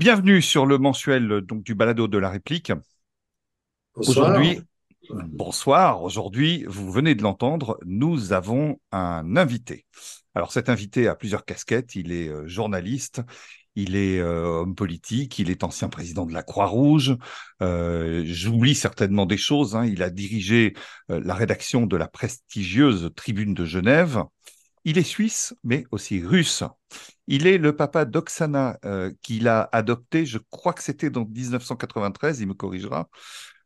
[0.00, 2.72] Bienvenue sur le mensuel donc du balado de la réplique.
[3.96, 4.62] Aujourd'hui,
[5.10, 6.02] bonsoir.
[6.02, 9.84] Aujourd'hui, vous venez de l'entendre, nous avons un invité.
[10.34, 11.96] Alors cet invité a plusieurs casquettes.
[11.96, 13.20] Il est euh, journaliste,
[13.74, 17.18] il est euh, homme politique, il est ancien président de la Croix-Rouge.
[17.60, 19.76] Euh, J'oublie certainement des choses.
[19.76, 19.84] Hein.
[19.84, 20.72] Il a dirigé
[21.10, 24.24] la rédaction de la prestigieuse Tribune de Genève.
[24.86, 26.64] Il est suisse, mais aussi russe.
[27.32, 32.40] Il est le papa d'Oksana euh, qu'il a adopté, je crois que c'était dans 1993,
[32.40, 33.08] il me corrigera.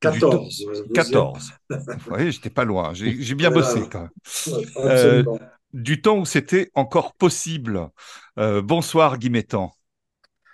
[0.00, 0.66] 14.
[0.92, 1.52] 14.
[2.10, 4.10] oui, j'étais pas loin, j'ai bien bossé quand même.
[4.76, 5.24] Euh,
[5.72, 7.88] du temps où c'était encore possible.
[8.38, 9.32] Euh, bonsoir Guy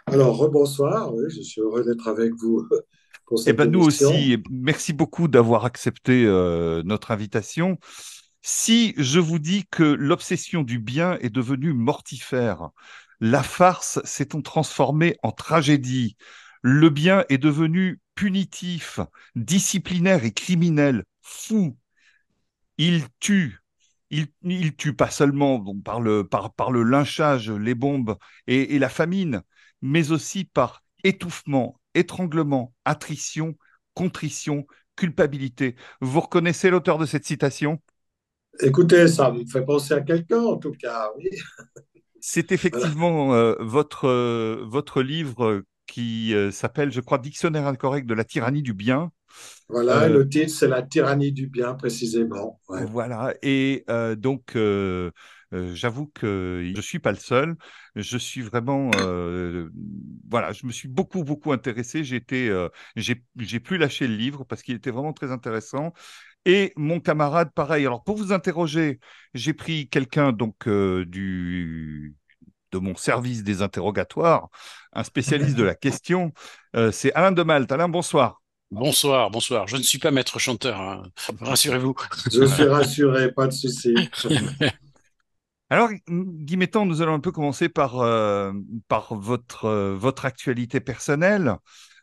[0.06, 2.64] Alors, rebonsoir, oui, je suis heureux d'être avec vous.
[3.26, 6.26] Pour eh ben, nous aussi, merci beaucoup d'avoir accepté
[6.84, 7.76] notre invitation.
[8.42, 12.70] Si je vous dis que l'obsession du bien est devenue mortifère,
[13.20, 16.16] la farce s'est transformée en tragédie,
[16.62, 19.00] le bien est devenu punitif,
[19.34, 21.76] disciplinaire et criminel, fou,
[22.78, 23.58] il tue,
[24.10, 29.42] il, tue pas seulement par, le, lynchage, les bombes et la famine,
[29.82, 33.56] mais aussi par étouffement, étranglement, attrition,
[33.94, 35.76] contrition, culpabilité.
[36.00, 37.80] Vous reconnaissez l'auteur de cette citation?
[38.60, 41.30] Écoutez, ça me fait penser à quelqu'un, en tout cas, oui.
[42.20, 48.14] C'est effectivement euh, votre, euh, votre livre qui euh, s'appelle, je crois, Dictionnaire incorrect de
[48.14, 49.10] la tyrannie du bien.
[49.68, 52.60] Voilà, le titre, c'est La tyrannie du bien, précisément.
[52.68, 53.84] Voilà, et
[54.18, 54.56] donc,
[55.52, 57.56] j'avoue que je ne suis pas le seul.
[57.94, 58.90] Je suis vraiment,
[60.28, 62.04] voilà, je me suis beaucoup, beaucoup intéressé.
[62.04, 62.66] J'ai été,
[62.96, 65.92] j'ai plus lâché le livre parce qu'il était vraiment très intéressant.
[66.46, 67.86] Et mon camarade, pareil.
[67.86, 68.98] Alors, pour vous interroger,
[69.34, 72.14] j'ai pris quelqu'un donc euh, du
[72.72, 74.48] de mon service des interrogatoires,
[74.92, 76.32] un spécialiste de la question.
[76.76, 77.72] Euh, c'est Alain de Malte.
[77.72, 78.42] Alain, bonsoir.
[78.70, 79.66] Bonsoir, bonsoir.
[79.66, 81.02] Je ne suis pas maître chanteur, hein.
[81.40, 81.96] rassurez-vous.
[82.32, 83.94] Je suis rassuré, pas de souci.
[85.70, 88.52] Alors, Guy nous allons un peu commencer par, euh,
[88.88, 91.56] par votre, votre actualité personnelle.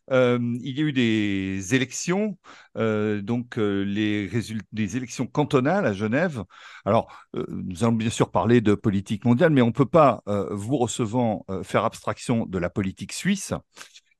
[0.09, 2.37] Il y a eu des élections,
[2.75, 4.29] donc euh, les
[4.71, 6.43] des élections cantonales à Genève.
[6.85, 10.77] Alors, nous allons bien sûr parler de politique mondiale, mais on ne peut pas, vous
[10.77, 13.53] recevant, faire abstraction de la politique suisse.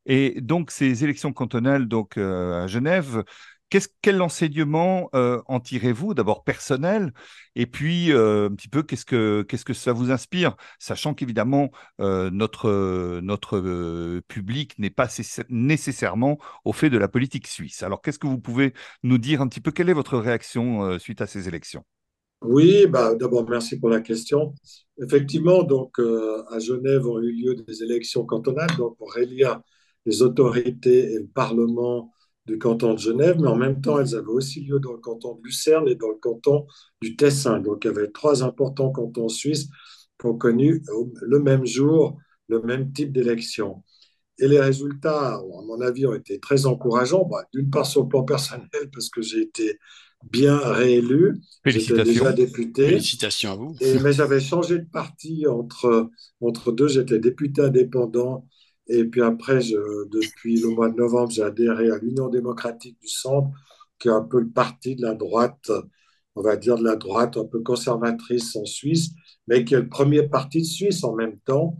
[0.05, 3.23] Et donc, ces élections cantonales donc, à Genève
[4.01, 7.13] quel enseignement euh, en tirez-vous D'abord personnel,
[7.55, 11.69] et puis euh, un petit peu qu'est-ce que qu'est-ce que ça vous inspire, sachant qu'évidemment
[11.99, 15.07] euh, notre notre public n'est pas
[15.49, 17.83] nécessairement au fait de la politique suisse.
[17.83, 18.73] Alors qu'est-ce que vous pouvez
[19.03, 19.71] nous dire un petit peu?
[19.71, 21.83] Quelle est votre réaction suite à ces élections?
[22.41, 24.53] Oui, bah, d'abord merci pour la question.
[25.01, 29.59] Effectivement, donc à Genève ont eu lieu des élections cantonales, donc pour élire
[30.05, 32.13] les autorités et le Parlement
[32.47, 35.35] du canton de Genève, mais en même temps, elles avaient aussi lieu dans le canton
[35.35, 36.65] de Lucerne et dans le canton
[37.01, 37.59] du Tessin.
[37.59, 39.67] Donc, il y avait trois importants cantons suisses
[40.19, 40.81] qui ont connu
[41.21, 43.83] le même jour le même type d'élection.
[44.39, 47.25] Et les résultats, à mon avis, ont été très encourageants.
[47.25, 49.79] Bah, d'une part, sur le plan personnel, parce que j'ai été
[50.31, 51.41] bien réélu.
[51.63, 52.05] Félicitations.
[52.05, 52.87] déjà député.
[52.87, 53.75] Félicitations à vous.
[53.81, 56.09] Et, mais j'avais changé de parti entre,
[56.41, 56.87] entre deux.
[56.87, 58.45] J'étais député indépendant
[58.89, 63.49] et puis après, depuis le mois de novembre, j'ai adhéré à l'Union démocratique du Centre,
[63.99, 65.71] qui est un peu le parti de la droite,
[66.35, 69.09] on va dire de la droite un peu conservatrice en Suisse,
[69.47, 71.79] mais qui est le premier parti de Suisse en même temps.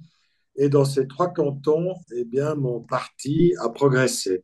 [0.56, 4.44] Et dans ces trois cantons, eh bien, mon parti a progressé.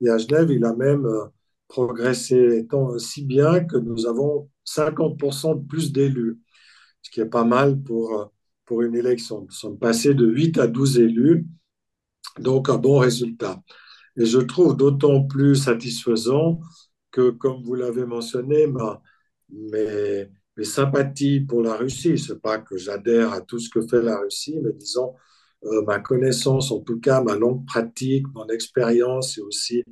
[0.00, 1.26] Et à Genève, il a même euh,
[1.66, 6.38] progressé tant si bien que nous avons 50% de plus d'élus,
[7.02, 8.26] ce qui est pas mal pour, euh,
[8.64, 9.42] pour une élection.
[9.42, 11.48] Nous sommes passés de 8 à 12 élus
[12.40, 13.62] donc, un bon résultat.
[14.16, 16.60] Et je trouve d'autant plus satisfaisant
[17.10, 18.66] que, comme vous l'avez mentionné,
[19.50, 20.28] mes,
[20.64, 24.18] sympathies pour la Russie, ce n'est pas que j'adhère à tout ce que fait la
[24.18, 25.14] Russie, mais disons,
[25.64, 29.84] euh, ma connaissance, en tout cas ma longue pratique, mon expérience et aussi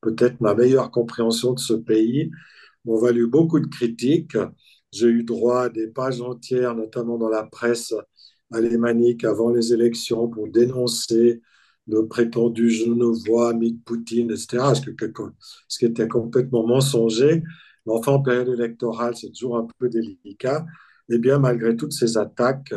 [0.00, 2.30] peut-être ma meilleure compréhension de ce pays
[2.84, 4.36] m'ont valu beaucoup de critiques.
[4.92, 7.94] J'ai eu droit à des pages entières, notamment dans la presse
[8.52, 11.40] alémanique avant les élections, pour dénoncer
[11.88, 17.42] le prétendu genevois, ami de Poutine, etc., ce, qui était complètement mensonger.
[17.86, 20.64] Mais enfin, en période électorale, c'est toujours un peu délicat.
[21.10, 22.74] Eh bien, malgré toutes ces attaques,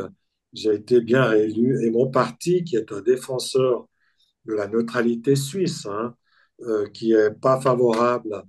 [0.53, 1.85] j'ai été bien réélu.
[1.85, 3.87] Et mon parti, qui est un défenseur
[4.45, 6.15] de la neutralité suisse, hein,
[6.61, 8.43] euh, qui n'est pas favorable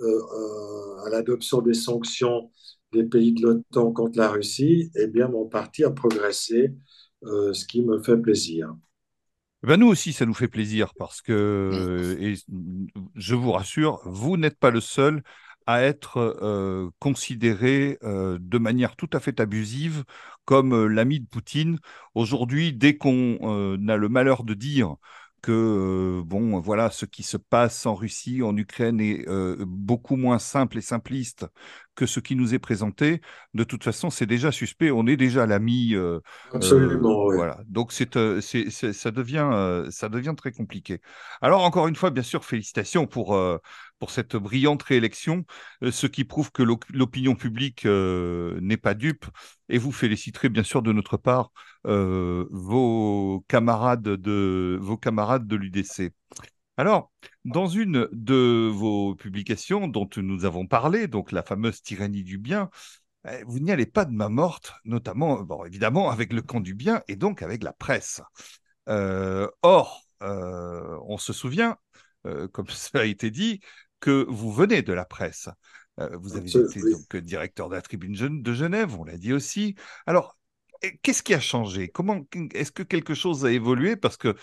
[0.00, 2.50] euh, euh, à l'adoption des sanctions
[2.92, 6.74] des pays de l'OTAN contre la Russie, eh bien, mon parti a progressé,
[7.22, 8.74] ce qui me fait plaisir.
[9.62, 12.34] Ben nous aussi, ça nous fait plaisir parce que, et
[13.14, 15.22] je vous rassure, vous n'êtes pas le seul
[15.66, 20.04] à être euh, considéré euh, de manière tout à fait abusive
[20.46, 21.78] comme euh, l'ami de Poutine.
[22.14, 23.36] Aujourd'hui, dès qu'on
[23.88, 24.94] a le malheur de dire
[25.42, 30.16] que euh, bon, voilà, ce qui se passe en Russie, en Ukraine est euh, beaucoup
[30.16, 31.46] moins simple et simpliste
[32.00, 33.20] que ce qui nous est présenté.
[33.52, 34.90] De toute façon, c'est déjà suspect.
[34.90, 35.94] On est déjà l'ami.
[35.94, 36.20] Euh,
[36.54, 37.26] Absolument.
[37.26, 37.58] Voilà.
[37.66, 41.02] Donc c'est, c'est, ça devient, ça devient très compliqué.
[41.42, 43.38] Alors encore une fois, bien sûr, félicitations pour
[43.98, 45.44] pour cette brillante réélection,
[45.82, 49.26] ce qui prouve que l'opinion publique n'est pas dupe.
[49.68, 51.50] Et vous féliciterez bien sûr de notre part
[51.84, 56.12] vos camarades de vos camarades de l'UDC.
[56.80, 57.12] Alors,
[57.44, 62.70] dans une de vos publications dont nous avons parlé, donc la fameuse tyrannie du bien,
[63.28, 66.74] eh, vous n'y allez pas de main morte, notamment, bon, évidemment, avec le camp du
[66.74, 68.22] bien et donc avec la presse.
[68.86, 71.76] or, on se souvient,
[72.52, 73.60] comme ça a été dit,
[74.00, 75.50] que vous venez de la presse.
[76.00, 79.74] Euh, vous avez été donc directeur de la Tribune de Genève, on l'a dit aussi.
[80.06, 80.38] Alors,
[81.02, 81.88] qu'est-ce qui a changé?
[81.88, 83.96] Comment est-ce que quelque chose a évolué?
[83.96, 84.34] Parce que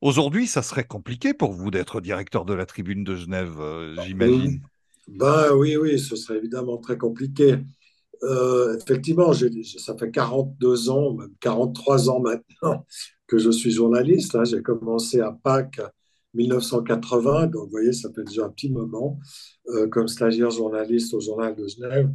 [0.00, 4.60] aujourd'hui, ça serait compliqué pour vous d'être directeur de la Tribune de Genève, euh, j'imagine.
[5.08, 7.58] Ben oui, oui, ce serait évidemment très compliqué.
[8.22, 12.84] Euh, effectivement, ça fait 42 ans, même 43 ans maintenant
[13.26, 14.34] que je suis journaliste.
[14.34, 14.44] Hein.
[14.44, 15.80] J'ai commencé à Pâques
[16.34, 19.18] 1980, donc vous voyez, ça fait déjà un petit moment,
[19.68, 22.10] euh, comme stagiaire journaliste au Journal de Genève.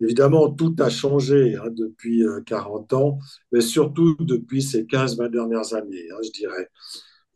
[0.00, 3.18] Évidemment, tout a changé hein, depuis 40 euh, ans,
[3.52, 6.68] mais surtout depuis ces 15-20 dernières années, hein, je dirais.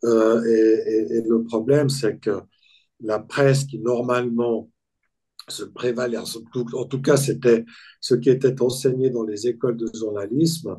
[0.05, 2.41] Euh, et, le problème, c'est que
[3.01, 4.69] la presse qui normalement
[5.47, 7.65] se prévalait, en tout, cas, c'était
[8.01, 10.77] ce qui était enseigné dans les écoles de journalisme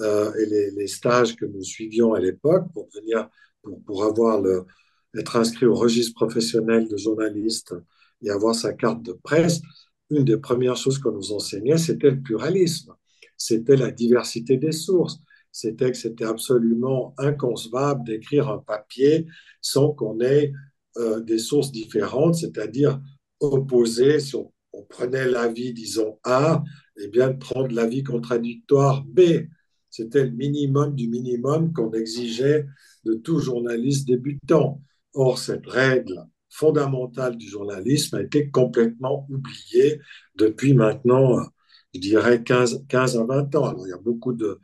[0.00, 0.46] et
[0.76, 3.28] les, stages que nous suivions à l'époque pour venir,
[3.86, 4.42] pour, avoir
[5.16, 7.74] être inscrit au registre professionnel de journaliste
[8.22, 9.60] et avoir sa carte de presse,
[10.10, 12.94] une des premières choses qu'on nous enseignait, c'était le pluralisme,
[13.36, 15.18] c'était la diversité des sources,
[15.54, 19.28] c'était que c'était absolument inconcevable d'écrire un papier
[19.60, 20.52] sans qu'on ait
[20.96, 23.00] euh, des sources différentes, c'est-à-dire
[23.38, 24.18] opposées.
[24.18, 24.50] Si on,
[24.88, 26.64] prenait l'avis, disons, A,
[26.98, 29.20] et eh bien de prendre l'avis contradictoire B.
[29.90, 32.66] C'était le minimum du minimum qu'on exigeait
[33.04, 34.82] de tout journaliste débutant.
[35.12, 40.00] Or, cette règle fondamentale du journalisme a été complètement oubliée
[40.34, 41.38] depuis maintenant,
[41.94, 43.66] je dirais, 15, 15 à 20 ans.
[43.66, 44.58] Alors, il y a beaucoup de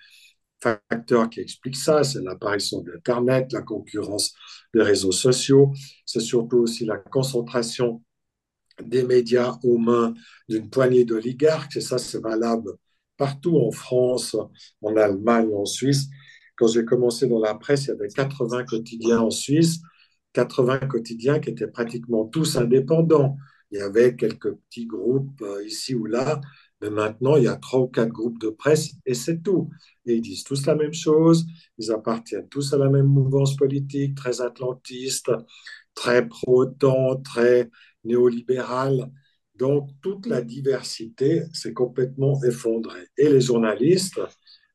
[0.62, 2.04] facteurs qui expliquent ça.
[2.04, 4.34] C'est l'apparition d'Internet, la concurrence
[4.74, 5.72] des réseaux sociaux.
[6.06, 8.02] C'est surtout aussi la concentration
[8.82, 10.14] des médias aux mains
[10.48, 11.76] d'une poignée d'oligarques.
[11.76, 12.72] Et ça, c'est valable
[13.16, 14.36] partout en France,
[14.82, 16.08] en Allemagne, en Suisse.
[16.56, 19.81] Quand j'ai commencé dans la presse, il y avait 80 quotidiens en Suisse.
[20.32, 23.36] 80 quotidiens qui étaient pratiquement tous indépendants.
[23.70, 26.40] Il y avait quelques petits groupes euh, ici ou là,
[26.81, 29.70] mais maintenant il y a trois ou quatre groupes de presse et c'est tout.
[30.06, 31.46] Et ils disent tous la même chose,
[31.79, 35.31] ils appartiennent tous à la même mouvance politique, très atlantiste,
[35.94, 37.70] très pro-OTAN, très
[38.05, 39.10] néolibérale.
[39.56, 43.08] Donc toute la diversité s'est complètement effondrée.
[43.19, 44.20] Et les journalistes,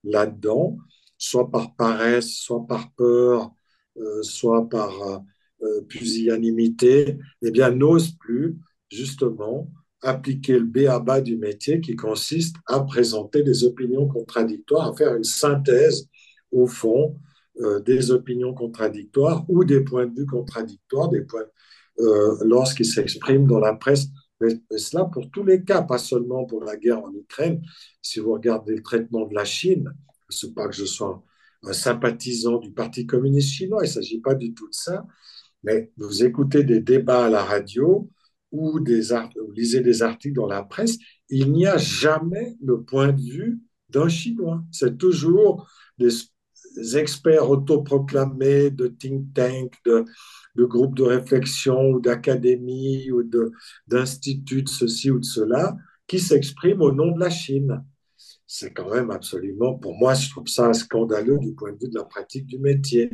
[0.03, 0.77] là-dedans,
[1.17, 3.51] soit par paresse, soit par peur,
[3.97, 5.17] euh, soit par euh,
[5.63, 8.57] euh, pusillanimité, eh bien, n'ose plus
[8.91, 9.71] justement
[10.01, 14.95] appliquer le B à bas du métier qui consiste à présenter des opinions contradictoires, à
[14.95, 16.07] faire une synthèse
[16.51, 17.17] au fond
[17.61, 21.45] euh, des opinions contradictoires ou des points de vue contradictoires, des points
[21.99, 24.07] euh, lorsqu'ils s'expriment dans la presse.
[24.41, 27.61] Mais, cela pour tous les cas, pas seulement pour la guerre en Ukraine.
[28.01, 29.93] Si vous regardez le traitement de la Chine,
[30.29, 31.23] ce n'est pas que je sois
[31.63, 35.05] un sympathisant du Parti communiste chinois, il ne s'agit pas du tout de ça,
[35.63, 38.09] mais vous écoutez des débats à la radio
[38.55, 39.09] ou des
[39.53, 40.97] lisez des articles dans la presse,
[41.29, 43.59] il n'y a jamais le point de vue
[43.89, 44.63] d'un Chinois.
[44.71, 46.09] C'est toujours des
[46.95, 50.05] experts autoproclamés de think tank, de,
[50.57, 53.23] groupes de réflexion ou d'académie ou
[53.87, 55.75] d'instituts de, ceci ou de cela
[56.07, 57.83] qui s'expriment au nom de la Chine.
[58.47, 61.97] C'est quand même absolument, pour moi, je trouve ça scandaleux du point de vue de
[61.97, 63.09] la pratique du métier.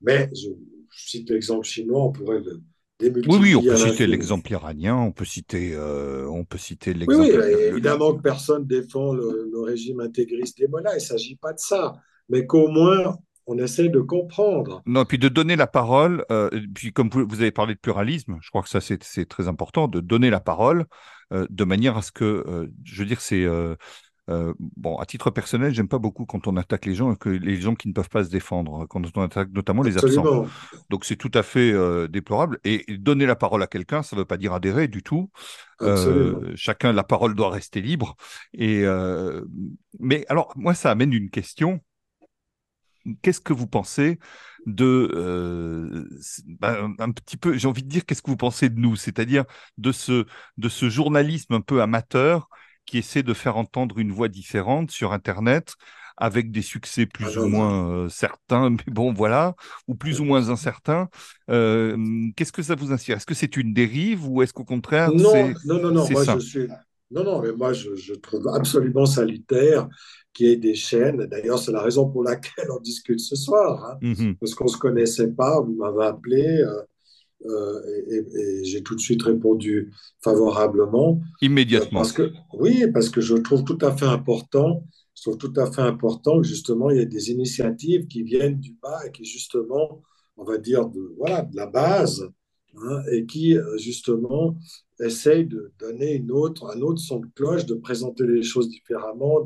[0.00, 0.48] Mais je,
[0.90, 2.60] je cite l'exemple chinois, on pourrait le.
[3.02, 7.28] Oui, oui, on peut citer l'exemple iranien, on peut citer, euh, on peut citer l'exemple.
[7.28, 11.52] Oui, oui évidemment que personne défend le, régime intégriste des mollahs, il ne s'agit pas
[11.52, 11.94] de ça,
[12.28, 13.16] mais qu'au moins
[13.46, 14.82] on essaie de comprendre.
[14.86, 18.50] Non, puis de donner la parole, euh, puis comme vous, avez parlé de pluralisme, je
[18.50, 20.84] crois que ça c'est très important, de donner la parole
[21.32, 23.46] euh, de manière à ce que, je veux dire, c'est
[24.30, 27.60] Euh, bon, à titre personnel, j'aime pas beaucoup quand on attaque les gens, que les
[27.60, 30.46] gens qui ne peuvent pas se défendre, quand on attaque notamment les absents.
[30.90, 32.58] Donc c'est tout à fait euh, déplorable.
[32.64, 35.30] Et, donner la parole à quelqu'un, ça ne veut pas dire adhérer du tout.
[35.80, 38.16] Euh, chacun, la parole doit rester libre.
[38.54, 38.84] Et
[39.98, 41.80] mais alors, moi, ça amène une question.
[43.22, 44.20] Qu'est-ce que vous pensez
[44.66, 46.06] de
[46.60, 49.44] ben, un petit peu, j'ai envie de dire, qu'est-ce que vous pensez de nous, c'est-à-dire
[49.78, 50.24] de ce
[50.56, 52.48] de ce journalisme un peu amateur
[52.86, 55.74] qui essaie de faire entendre une voix différente sur Internet
[56.16, 59.54] avec des succès plus ou moins euh, certains, mais bon, voilà,
[59.88, 61.08] ou plus ou moins incertains.
[61.50, 61.96] Euh,
[62.36, 63.16] qu'est-ce que ça vous inspire?
[63.16, 66.38] Est-ce que c'est une dérive ou est-ce qu'au contraire Non, non, non, non, moi je
[66.38, 66.68] suis...
[67.10, 69.88] Non, non, mais moi je, trouve absolument salutaire
[70.32, 71.26] qu'il y ait des chaînes.
[71.26, 74.70] D'ailleurs, c'est la raison pour laquelle on discute ce soir, hein, mmh parce qu'on ne
[74.70, 75.60] se connaissait pas.
[75.60, 76.42] Vous m'avez appelé.
[76.42, 76.82] Euh,
[77.46, 81.20] euh, et, j'ai tout de suite répondu favorablement.
[81.40, 82.00] Immédiatement.
[82.00, 84.84] parce que, oui, parce que je trouve tout à fait important,
[85.16, 88.58] je trouve tout à fait important que justement il y ait des initiatives qui viennent
[88.58, 90.02] du bas et qui justement,
[90.36, 92.28] on va dire, de, voilà, de la base,
[92.76, 94.56] hein, et qui euh, justement
[95.00, 99.42] essayent de donner une autre, un autre son de cloche, de présenter les choses différemment,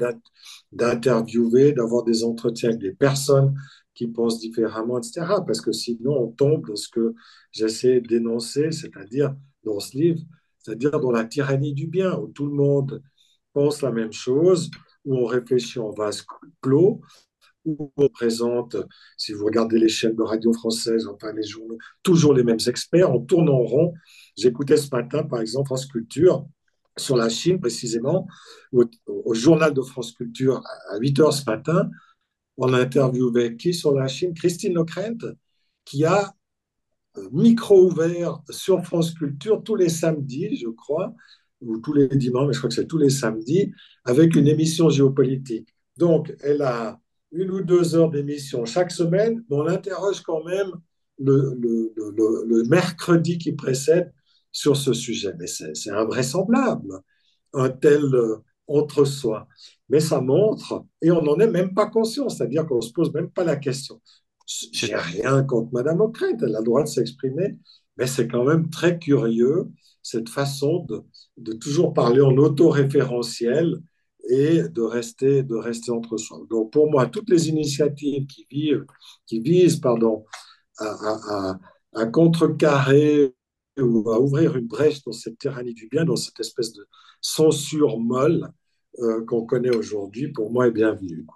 [0.73, 3.55] d'interviewer, d'avoir des entretiens avec des personnes
[3.97, 5.27] qui pensent différemment, etc.
[5.45, 7.15] Parce que sinon, on tombe dans ce que
[7.51, 9.35] j'essaie d'énoncer, c'est-à-dire
[9.65, 10.21] dans ce livre,
[10.61, 13.03] c'est-à-dire dans la tyrannie du bien, où tout le monde
[13.53, 14.71] pense la même chose,
[15.05, 16.25] où on réfléchit en vase
[16.61, 17.01] clos,
[17.65, 18.77] où on présente,
[19.17, 23.11] si vous regardez les chaînes de radio françaises, enfin les journaux, toujours les mêmes experts,
[23.11, 23.95] on tourne en rond.
[24.37, 26.47] J'écoutais ce matin, par exemple, France Culture,
[26.97, 28.27] sur la Chine précisément,
[28.73, 31.91] au, journal de France Culture à 8 heures ce matin,
[32.57, 34.35] on a interviewé qui sur la Chine?
[34.35, 35.35] Christine Locrent,
[35.85, 36.35] qui a
[37.19, 41.15] euh, micro ouvert sur France Culture tous les samedis, je crois,
[41.61, 43.73] ou tous les dimanches, mais je crois que c'est tous les samedis,
[44.05, 45.75] avec une émission géopolitique.
[45.97, 47.01] Donc, elle a
[47.33, 50.71] une ou deux heures d'émission chaque semaine, mais on interroge quand même
[51.19, 54.13] le, le, mercredi qui précède
[54.53, 55.33] sur ce sujet.
[55.39, 57.01] Mais c'est invraisemblable,
[57.55, 58.03] un tel
[58.69, 59.49] euh, entre-soi
[59.89, 63.13] mais ça montre, et on n'en est même pas conscient, c'est-à-dire qu'on ne se pose
[63.13, 64.01] même pas la question.
[64.73, 67.57] J'ai rien contre Madame Ockrent, elle a le droit de s'exprimer,
[67.97, 69.69] mais c'est quand même très curieux
[70.03, 71.03] cette façon de,
[71.37, 73.81] de toujours parler en autoréférentiel
[74.29, 76.41] et de rester, de rester entre soi.
[76.51, 78.87] Donc pour moi, toutes les initiatives qui, vivent,
[79.27, 80.25] qui visent pardon,
[80.79, 81.59] à, à,
[81.95, 83.35] à contrecarrer
[83.79, 86.87] ou à ouvrir une brèche dans cette tyrannie du bien, dans cette espèce de
[87.21, 88.53] censure molle,
[88.99, 91.27] euh, qu'on connaît aujourd'hui, pour moi, est bienvenue.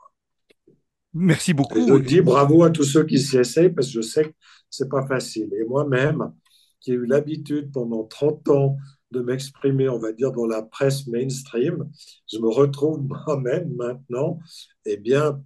[1.13, 1.87] Merci beaucoup.
[1.87, 4.35] je dis bravo à tous ceux qui s'y essayent parce que je sais que
[4.71, 5.51] ce n'est pas facile.
[5.55, 6.33] Et moi-même,
[6.81, 8.77] qui ai eu l'habitude pendant 30 ans
[9.11, 11.91] de m'exprimer, on va dire, dans la presse mainstream,
[12.33, 14.39] je me retrouve moi-même maintenant,
[14.85, 15.43] eh bien,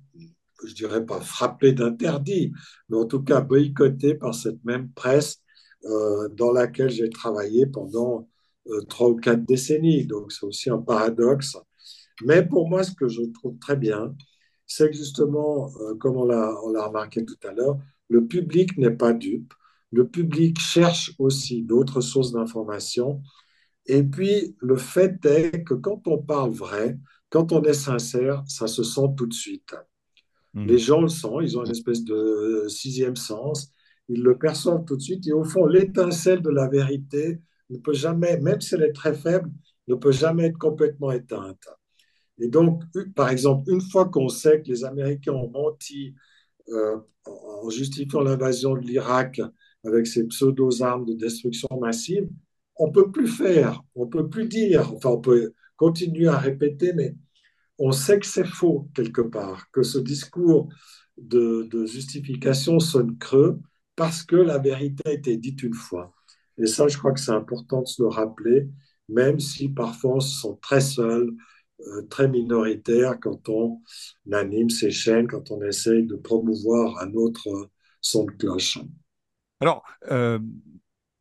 [0.64, 2.52] je dirais pas frappé d'interdit,
[2.88, 5.40] mais en tout cas boycotté par cette même presse
[5.84, 8.28] euh, dans laquelle j'ai travaillé pendant
[8.68, 10.06] euh, trois ou quatre décennies.
[10.06, 11.56] Donc c'est aussi un paradoxe
[12.22, 14.14] mais pour moi, ce que je trouve très bien,
[14.66, 17.78] c'est que justement, euh, comme on l'a remarqué tout à l'heure,
[18.08, 19.52] le public n'est pas dupe.
[19.90, 23.22] Le public cherche aussi d'autres sources d'information.
[23.86, 28.66] Et puis, le fait est que quand on parle vrai, quand on est sincère, ça
[28.66, 29.74] se sent tout de suite.
[30.54, 30.66] Hmm.
[30.66, 33.72] Les gens le sentent, ils ont une espèce de sixième sens,
[34.08, 35.26] ils le perçoivent tout de suite.
[35.26, 37.40] Et au fond, l'étincelle de la vérité
[37.70, 39.50] ne peut jamais, même si elle est très faible,
[39.88, 41.68] ne peut jamais être complètement éteinte.
[42.38, 42.82] Et donc,
[43.14, 46.14] par exemple, une fois qu'on sait que les Américains ont menti
[46.68, 49.40] euh, en justifiant l'invasion de l'Irak
[49.84, 52.28] avec ces pseudo-armes de destruction massive,
[52.76, 56.38] on ne peut plus faire, on ne peut plus dire, enfin on peut continuer à
[56.38, 57.14] répéter, mais
[57.78, 60.68] on sait que c'est faux quelque part, que ce discours
[61.18, 63.60] de, de, justification sonne creux
[63.96, 66.12] parce que la vérité a été dite une fois.
[66.58, 68.68] Et ça, je crois que c'est important de se le rappeler,
[69.08, 71.30] même si parfois on se sent très seul,
[72.10, 73.80] très minoritaire quand on
[74.32, 77.48] anime ces chaînes, quand on essaye de promouvoir un autre
[78.00, 78.78] son de cloche.
[79.60, 80.38] Alors, euh,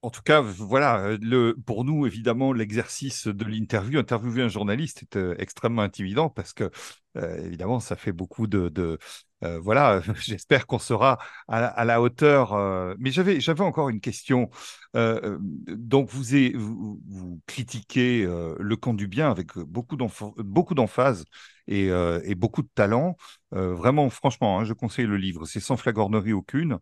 [0.04, 1.18] en tout cas, voilà,
[1.66, 6.70] pour nous, évidemment, l'exercice de l'interview, interviewer un journaliste est extrêmement intimidant parce que,
[7.16, 8.98] évidemment, ça fait beaucoup de,
[9.42, 12.54] voilà, j'espère qu'on sera à, la hauteur.
[13.00, 14.50] Mais j'avais, encore une question.
[14.94, 19.98] Donc, vous, vous, critiquez le camp du bien avec beaucoup,
[20.38, 21.24] beaucoup d'emphase
[21.68, 23.16] et, beaucoup de talent.
[23.52, 25.46] vraiment, franchement, hein, je conseille le livre.
[25.46, 26.80] C'est sans flagornerie aucune.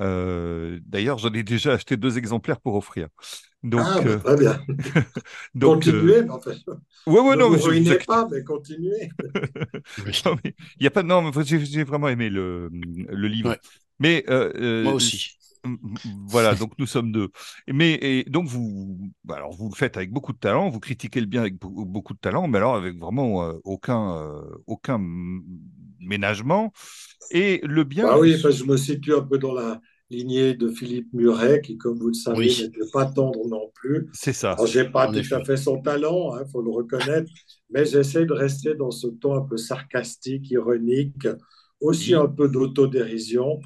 [0.00, 3.08] D'ailleurs, j'en ai déjà acheté deux exemplaires pour offrir.
[3.62, 4.60] Donc, ah, bah, très bien.
[5.54, 6.56] donc, continuez, en fait.
[7.06, 9.10] Ouais, ouais, ne non, vous ruinez pas, mais continuez.
[10.46, 13.56] Il n'y a pas non, j'ai vraiment aimé le, le livre.
[13.98, 15.36] Mais moi aussi.
[16.26, 17.28] Voilà, donc nous sommes deux.
[17.68, 21.20] Mais et donc vous, bah, alors vous le faites avec beaucoup de talent, vous critiquez
[21.20, 24.98] le bien avec beaucoup de talent, mais alors avec vraiment euh, aucun euh, aucun
[26.00, 26.72] ménagement.
[27.30, 28.06] Et le bien.
[28.08, 29.80] Ah oui, je me situe un peu dans la
[30.10, 34.08] lignée de Philippe Muret, qui, comme vous le savez, n'était pas tendre non plus.
[34.12, 34.56] C'est ça.
[34.66, 37.30] Je n'ai pas tout à fait son talent, il hein, faut le reconnaître,
[37.70, 41.28] mais j'essaie de rester dans ce ton un peu sarcastique, ironique,
[41.80, 43.60] aussi un peu d'autodérision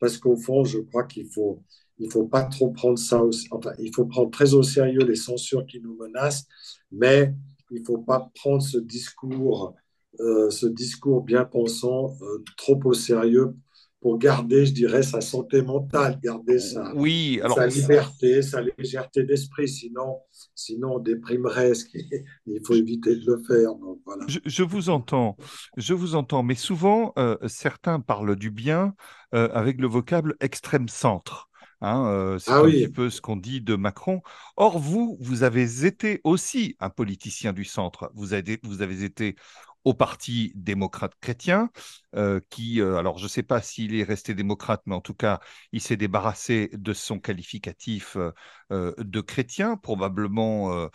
[0.00, 1.62] parce qu'au fond, je crois qu'il faut,
[1.98, 5.66] il faut pas trop prendre ça, enfin, il faut prendre très au sérieux les censures
[5.66, 6.46] qui nous menacent,
[6.92, 7.34] mais
[7.70, 9.74] il faut pas prendre ce discours,
[10.20, 13.54] euh, ce discours bien pensant euh, trop au sérieux
[14.00, 17.56] pour garder, je dirais, sa santé mentale, garder sa, oui, alors...
[17.56, 19.68] sa liberté, sa légèreté d'esprit.
[19.68, 20.20] Sinon,
[20.54, 21.74] sinon, on déprimerait.
[21.74, 22.08] Ce qui...
[22.46, 23.70] Il faut éviter de le faire.
[24.04, 24.24] voilà.
[24.28, 25.36] je, vous entends,
[25.76, 28.94] je vous entends, mais souvent, euh, certains parlent du bien
[29.34, 31.48] euh, avec le vocable extrême centre.
[31.80, 34.20] Hein, euh, c'est ah un petit peu ce qu'on dit de Macron.
[34.56, 38.10] Or, vous, vous avez été aussi un politicien du centre.
[38.14, 39.36] Vous avez, vous avez été
[39.88, 41.70] au Parti démocrate chrétien,
[42.14, 45.14] euh, qui, euh, alors je ne sais pas s'il est resté démocrate, mais en tout
[45.14, 45.40] cas,
[45.72, 48.18] il s'est débarrassé de son qualificatif
[48.70, 50.88] euh, de chrétien, probablement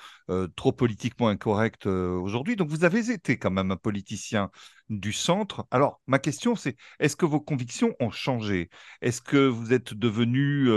[0.55, 2.55] trop politiquement incorrect aujourd'hui.
[2.55, 4.51] Donc vous avez été quand même un politicien
[4.89, 5.65] du centre.
[5.71, 8.69] Alors ma question, c'est est-ce que vos convictions ont changé?
[9.01, 10.69] Est-ce que vous êtes devenu,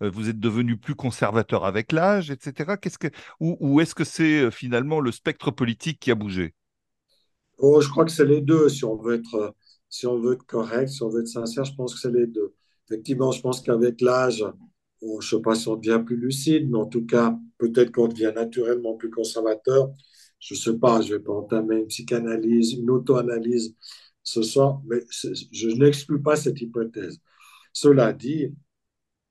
[0.00, 2.76] vous êtes devenu plus conservateur avec l'âge, etc.
[2.76, 3.08] Qu'est-ce que,
[3.40, 6.54] ou est-ce que c'est finalement le spectre politique qui a bougé?
[7.58, 8.68] Oh, je crois que c'est les deux.
[8.68, 9.54] Si on veut être,
[9.88, 12.26] si on veut être correct, si on veut être sincère, je pense que c'est les
[12.26, 12.54] deux.
[12.88, 14.44] Effectivement, je pense qu'avec l'âge,
[15.02, 18.08] je ne sais pas si on devient plus lucide, mais en tout cas, peut-être qu'on
[18.08, 19.90] devient naturellement plus conservateur.
[20.38, 23.74] Je ne sais pas, je ne vais pas entamer une psychanalyse, une auto-analyse
[24.22, 24.98] ce soir, mais
[25.52, 27.18] je n'exclus pas cette hypothèse.
[27.72, 28.54] Cela dit,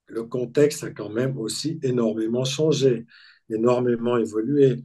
[0.08, 3.06] le contexte a quand même aussi énormément changé,
[3.50, 4.84] énormément évolué,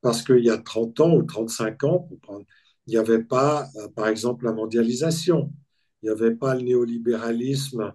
[0.00, 2.46] parce qu'il y a 30 ans ou 35 ans, pour prendre
[2.86, 5.52] il n'y avait pas, euh, par exemple, la mondialisation,
[6.02, 7.92] il n'y avait pas le néolibéralisme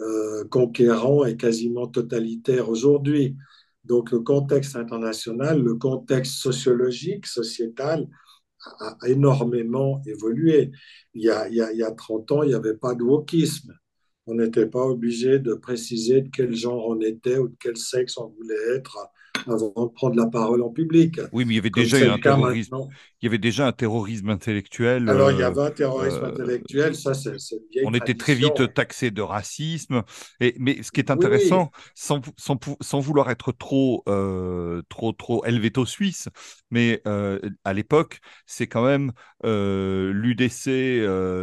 [0.00, 3.36] euh, conquérant et quasiment totalitaire aujourd'hui.
[3.84, 8.06] Donc le contexte international, le contexte sociologique, sociétal
[8.80, 10.70] a, énormément évolué.
[11.14, 13.74] Il y, a, il, y a, 30 ans, il n'y avait pas de wokisme.
[14.26, 18.18] On n'était pas obligé de préciser de quel genre on était ou de quel sexe
[18.18, 18.98] on voulait être
[19.46, 21.20] avant de prendre la parole en public.
[21.32, 22.76] Oui, mais il y avait déjà un terrorisme.
[23.20, 25.08] Il y avait déjà un terrorisme intellectuel.
[25.08, 27.32] Alors, il y euh, avait un terrorisme euh, intellectuel, ça, c'est
[27.84, 30.04] On était très vite taxé de racisme.
[30.38, 35.44] Et, mais ce qui est intéressant, Sans, sans, sans, vouloir être trop, euh, trop, trop
[35.44, 36.28] helvéto-suisse,
[36.70, 37.02] mais
[37.64, 40.68] à l'époque, c'est quand même l'UDC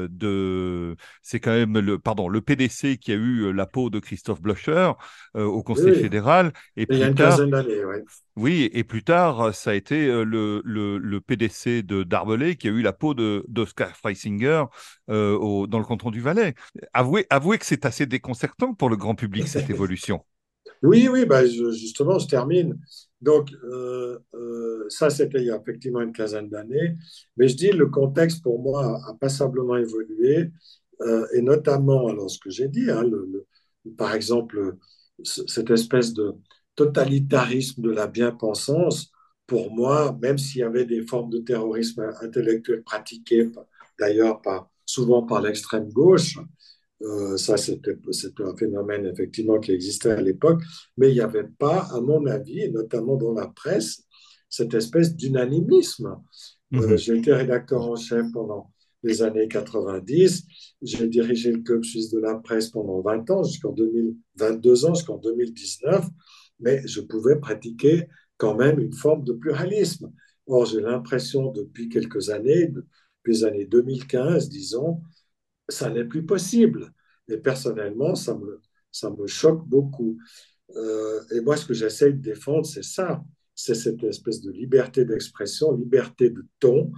[0.09, 0.95] de.
[1.21, 4.91] C'est quand même le, pardon, le PDC qui a eu la peau de Christophe Blocher
[5.33, 6.53] au Conseil fédéral.
[6.77, 7.97] Et il y a une quinzaine d'années, oui.
[8.37, 12.71] Oui, et plus tard, ça a été euh, le, le, PDC de Darbelay qui a
[12.71, 14.65] eu la peau d'Oscar Freisinger
[15.09, 16.55] euh, dans le canton du Valais.
[16.93, 20.23] Avouez, avouez que c'est assez déconcertant pour le grand public, cette évolution.
[20.83, 22.79] Oui, oui, bah, justement, je termine.
[23.21, 24.19] Donc, euh,
[24.89, 26.95] ça, c'était il y a effectivement une quinzaine d'années.
[27.37, 30.51] Mais je dis, le contexte, pour moi, a, passablement évolué.
[31.33, 33.45] et notamment, alors, ce que j'ai dit, hein, le,
[33.97, 34.75] par exemple,
[35.23, 36.33] cette espèce de
[36.75, 39.11] totalitarisme de la bien-pensance,
[39.47, 43.49] pour moi, même s'il y avait des formes de terrorisme intellectuel pratiquées,
[43.99, 46.37] d'ailleurs par, souvent par l'extrême gauche,
[47.01, 47.97] euh, ça c'était
[48.39, 50.61] un phénomène effectivement qui existait à l'époque,
[50.97, 54.03] mais il n'y avait pas, à mon avis, notamment dans la presse,
[54.49, 56.17] cette espèce d'unanimisme.
[56.73, 56.97] Euh, mhm.
[56.97, 58.71] J'ai été rédacteur en chef pendant
[59.03, 60.45] les années 90,
[60.81, 65.17] j'ai dirigé le club suisse de la presse pendant 20 ans, jusqu'en 2022 ans, jusqu'en
[65.17, 66.09] 2019
[66.59, 70.11] mais je pouvais pratiquer quand même une forme de pluralisme.
[70.47, 75.01] Or, j'ai l'impression depuis quelques années, depuis les années 2015, disons,
[75.69, 76.93] ça n'est plus possible.
[77.27, 80.17] Et personnellement, ça me, ça me choque beaucoup.
[80.75, 83.23] Euh, et moi, ce que j'essaie de défendre, c'est ça.
[83.55, 86.91] C'est cette espèce de liberté d'expression, liberté de ton,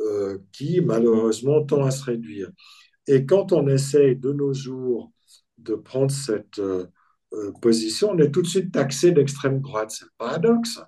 [0.00, 2.50] euh, qui malheureusement tend à se réduire.
[3.06, 5.12] Et quand on essaie de nos jours
[5.58, 6.86] de prendre cette, euh,
[7.60, 9.90] position, on est tout de suite taxé d'extrême droite.
[9.90, 10.80] C'est le paradoxe.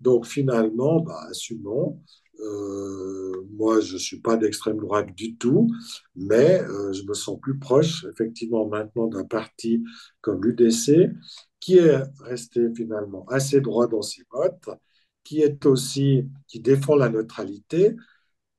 [0.00, 2.00] Donc finalement, bah, assumons,
[2.42, 5.70] Euh, moi, je ne suis pas d'extrême droite du tout,
[6.16, 9.84] mais euh, je me sens plus proche, effectivement, maintenant d'un parti
[10.22, 11.10] comme l'UDC,
[11.60, 14.70] qui est resté finalement assez droit dans ses votes,
[15.24, 17.96] qui est aussi, qui défend la neutralité.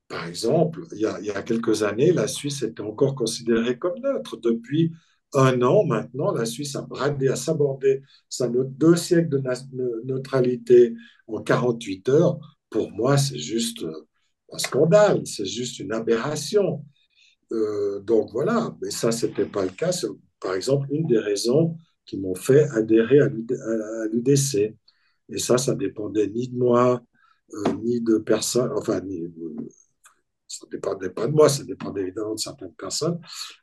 [0.08, 3.78] Par exemple, il y a, il y a quelques années, la Suisse était encore considérée
[3.80, 4.38] comme neutre.
[4.38, 4.92] Depuis
[5.34, 9.42] un an maintenant, la Suisse a bradé, a sabordé sa deux siècles de
[10.06, 10.94] neutralité
[11.28, 12.40] en 48 heures.
[12.70, 13.86] Pour moi, c'est juste
[14.52, 16.86] un scandale, c'est juste une aberration.
[17.52, 19.92] Euh, donc voilà, mais ça, ce n'était pas le cas.
[19.92, 20.08] C'est
[20.40, 24.76] par exemple une des raisons qui m'ont fait adhérer à l'UDC.
[25.30, 27.02] Et ça, ça dépendait ni de moi,
[27.54, 29.24] euh, ni de personne, enfin, ni,
[30.52, 33.20] ça ne dépendait pas de moi, ça dépendait évidemment de certaines personnes.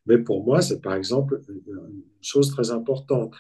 [0.06, 3.34] Mais pour moi, c'est par exemple une chose très importante.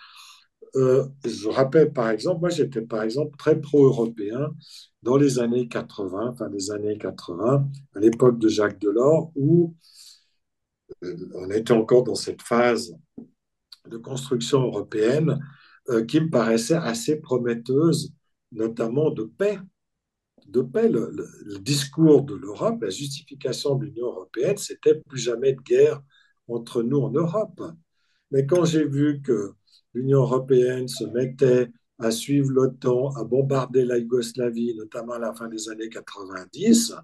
[0.76, 4.54] Euh, je rappelle par exemple, moi j'étais par exemple très pro-européen
[5.02, 9.74] dans les années 80, fin des années 80, à l'époque de Jacques Delors, où
[11.04, 12.94] euh, on était encore dans cette phase
[13.88, 15.40] de construction européenne
[15.88, 18.12] euh, qui me paraissait assez prometteuse,
[18.52, 19.58] notamment de paix
[20.48, 20.88] de paix.
[20.88, 26.02] Le, discours de l'Europe, la justification de l'Union européenne, c'était plus jamais de guerre
[26.48, 27.62] entre nous en Europe.
[28.30, 29.52] Mais quand j'ai vu que
[29.94, 35.48] l'Union européenne se mettait à suivre l'OTAN, à bombarder la Yougoslavie, notamment à la fin
[35.48, 36.94] des années 90,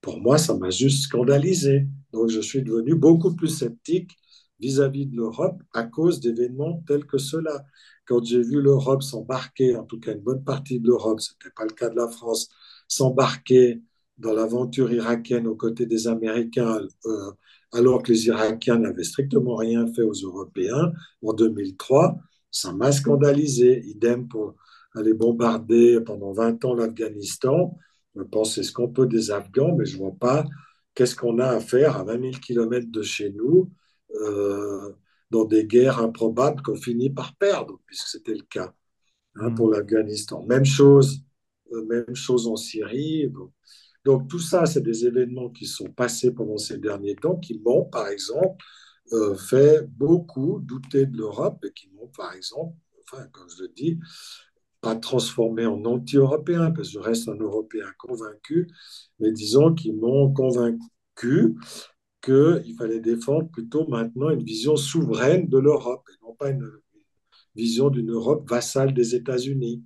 [0.00, 1.86] pour moi, ça m'a juste scandalisé.
[2.12, 4.16] Donc, je suis devenu beaucoup plus sceptique
[4.58, 7.64] vis-à-vis de l'Europe à cause d'événements tels que cela.
[8.06, 11.54] Quand j'ai vu l'Europe s'embarquer, en tout cas une bonne partie de l'Europe, ce n'était
[11.54, 12.48] pas le cas de la France,
[12.92, 13.82] s'embarquer
[14.18, 17.30] dans l'aventure irakienne aux côtés des Américains, euh,
[17.72, 22.18] alors que les Irakiens n'avaient strictement rien fait aux Européens en 2003,
[22.50, 23.82] ça m'a scandalisé.
[23.86, 24.54] Idem pour
[24.94, 27.76] aller bombarder pendant 20 ans l'Afghanistan.
[28.14, 30.44] Je pense c'est ce qu'on peut des Afghans, mais je ne vois pas
[30.94, 33.70] qu'est-ce qu'on a à faire à 20 000 km de chez nous
[34.20, 34.92] euh,
[35.30, 38.74] dans des guerres improbables qu'on finit par perdre, puisque c'était le cas
[39.36, 39.72] hein, pour mm.
[39.72, 40.44] l'Afghanistan.
[40.46, 41.22] Même chose
[41.86, 43.30] même chose en Syrie.
[44.04, 47.84] Donc, tout ça, c'est des événements qui sont passés pendant ces derniers temps, qui m'ont,
[47.84, 48.64] par exemple,
[49.12, 53.68] euh, fait beaucoup douter de l'Europe et qui m'ont, par exemple, enfin, comme je le
[53.68, 53.98] dis,
[54.80, 58.68] pas transformé en anti-européen, parce que je reste un Européen convaincu,
[59.20, 61.56] mais disons qu'ils m'ont convaincu
[62.22, 66.70] qu'il fallait défendre plutôt maintenant une vision souveraine de l'Europe et non pas une
[67.54, 69.84] vision d'une Europe vassale des États-Unis.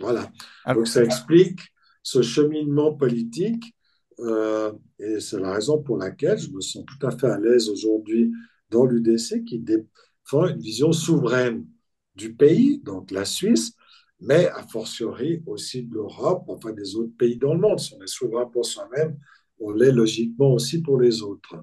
[0.00, 0.30] Voilà.
[0.74, 1.60] Donc ça explique
[2.02, 3.74] ce cheminement politique
[4.20, 7.68] euh, et c'est la raison pour laquelle je me sens tout à fait à l'aise
[7.68, 8.32] aujourd'hui
[8.70, 11.66] dans l'UDC qui défend une vision souveraine
[12.14, 13.74] du pays, donc la Suisse,
[14.20, 17.78] mais a fortiori aussi de l'Europe, enfin des autres pays dans le monde.
[17.78, 19.18] Si on est souverain pour soi-même,
[19.60, 21.56] on l'est logiquement aussi pour les autres.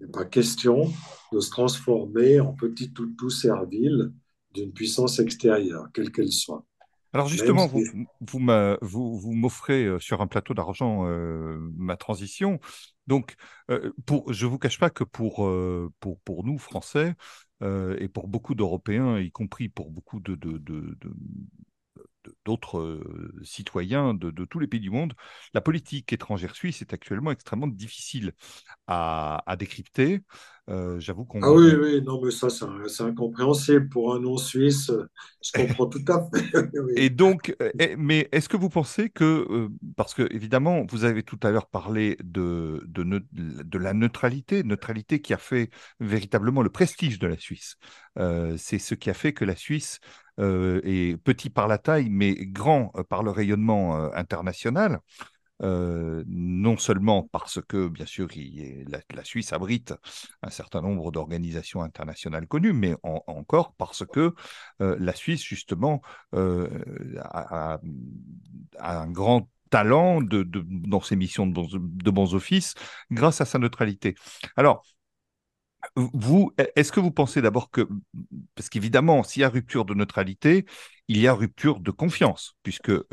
[0.00, 0.92] Il n'est pas question
[1.32, 4.12] de se transformer en petit toutou servile
[4.52, 6.64] d'une puissance extérieure, quelle qu'elle soit.
[7.14, 7.84] Alors justement, vous,
[8.80, 12.58] vous, m'offrez sur un plateau d'argent euh, ma transition.
[13.06, 13.36] Donc,
[13.70, 15.48] euh, pour, je ne vous cache pas que pour,
[16.00, 17.14] pour, pour nous, Français,
[17.62, 20.36] et pour beaucoup d'Européens, y compris pour beaucoup de,
[22.44, 23.00] d'autres
[23.42, 25.14] citoyens de, de, tous les pays du monde,
[25.52, 28.32] la politique étrangère suisse est actuellement extrêmement difficile
[28.86, 30.22] à, à décrypter.
[30.70, 31.42] Euh, j'avoue qu'on.
[31.42, 34.90] Ah oui, oui, non, mais ça, c'est incompréhensible pour un non-suisse.
[35.42, 36.44] Je comprends tout à fait.
[36.96, 41.22] Et donc, euh, mais est-ce que vous pensez que, euh, parce que évidemment, vous avez
[41.22, 45.68] tout à l'heure parlé de, de, de, la neutralité, neutralité qui a fait
[46.00, 47.76] véritablement le prestige de la Suisse.
[48.56, 50.00] c'est ce qui a fait que la Suisse
[50.38, 55.00] est petit par la taille, mais grand par le rayonnement international.
[55.62, 58.28] Euh, non seulement parce que, bien sûr,
[58.88, 59.94] la, Suisse abrite
[60.42, 64.34] un certain nombre d'organisations internationales connues, mais encore parce que
[64.80, 66.02] euh, la Suisse, justement,
[66.34, 66.68] euh,
[67.20, 67.78] a,
[68.80, 72.74] un grand talent dans ses missions de bons, de bons offices
[73.10, 74.14] grâce à sa neutralité.
[74.56, 74.84] Alors,
[75.96, 77.88] vous, est-ce que vous pensez d'abord que,
[78.54, 80.64] parce qu'évidemment, s'il y a rupture de neutralité,
[81.08, 83.04] il y a rupture de confiance, puisque euh,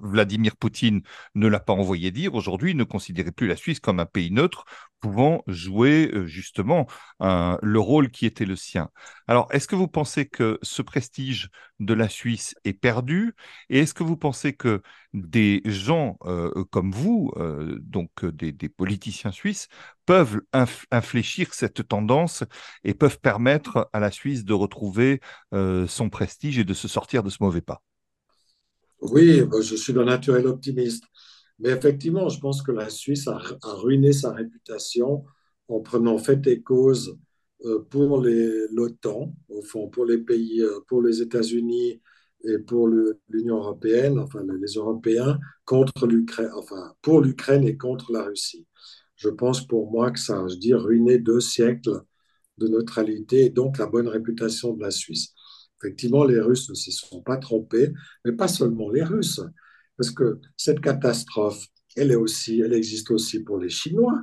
[0.00, 1.02] Vladimir Poutine
[1.34, 2.34] ne l'a pas envoyé dire.
[2.34, 4.64] Aujourd'hui, il ne considérait plus la Suisse comme un pays neutre
[5.00, 6.86] pouvant jouer euh, justement
[7.20, 8.90] le rôle qui était le sien.
[9.26, 11.48] Alors, est-ce que vous pensez que ce prestige
[11.80, 13.34] de la Suisse est perdu?
[13.70, 14.82] Et est-ce que vous pensez que
[15.12, 17.32] des gens euh, comme vous,
[17.80, 19.68] donc des, politiciens suisses,
[20.04, 20.40] peuvent
[20.90, 22.44] infléchir cette tendance
[22.84, 25.20] et peuvent permettre à la Suisse de retrouver
[25.52, 27.82] son prestige et de se sortir de ce mauvais pas?
[29.00, 31.04] Oui, je suis d'un naturel optimiste.
[31.58, 35.24] Mais effectivement, je pense que la Suisse a, a ruiné sa réputation
[35.68, 37.18] en prenant fait et cause
[37.64, 42.00] euh, pour l'OTAN, au fond, pour les pays, euh, pour les États-Unis
[42.44, 42.88] et pour
[43.28, 48.66] l'Union européenne, enfin les Européens, contre l'Ukraine, enfin pour l'Ukraine et contre la Russie.
[49.16, 52.02] Je pense pour moi que ça, je dis, ruiné deux siècles
[52.58, 55.32] de neutralité et donc la bonne réputation de la Suisse.
[55.82, 57.92] Effectivement, les Russes ne s'y sont pas trompés,
[58.24, 59.40] mais pas seulement les Russes,
[59.96, 62.12] parce que cette catastrophe, elle,
[62.72, 64.22] existe aussi pour les Chinois.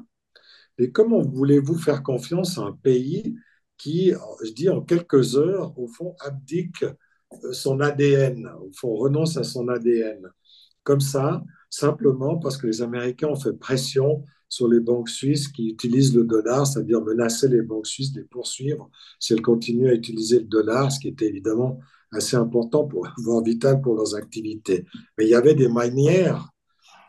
[0.78, 3.36] Et comment voulez-vous faire confiance à un pays
[3.78, 9.38] qui, je dis, en quelques heures, au fond, abdique euh, son ADN, au fond, renonce
[9.38, 10.30] à son ADN,
[10.84, 15.70] comme ça, simplement parce que les Américains ont fait pression sur les banques suisses qui
[15.70, 19.94] utilisent le dollar, c'est-à-dire menacer les banques suisses de les poursuivre si elles continuent à
[19.94, 21.80] utiliser le dollar, ce qui était évidemment
[22.14, 24.86] assez important, pour, voire vital pour leurs activités.
[25.18, 26.50] Mais il y avait des manières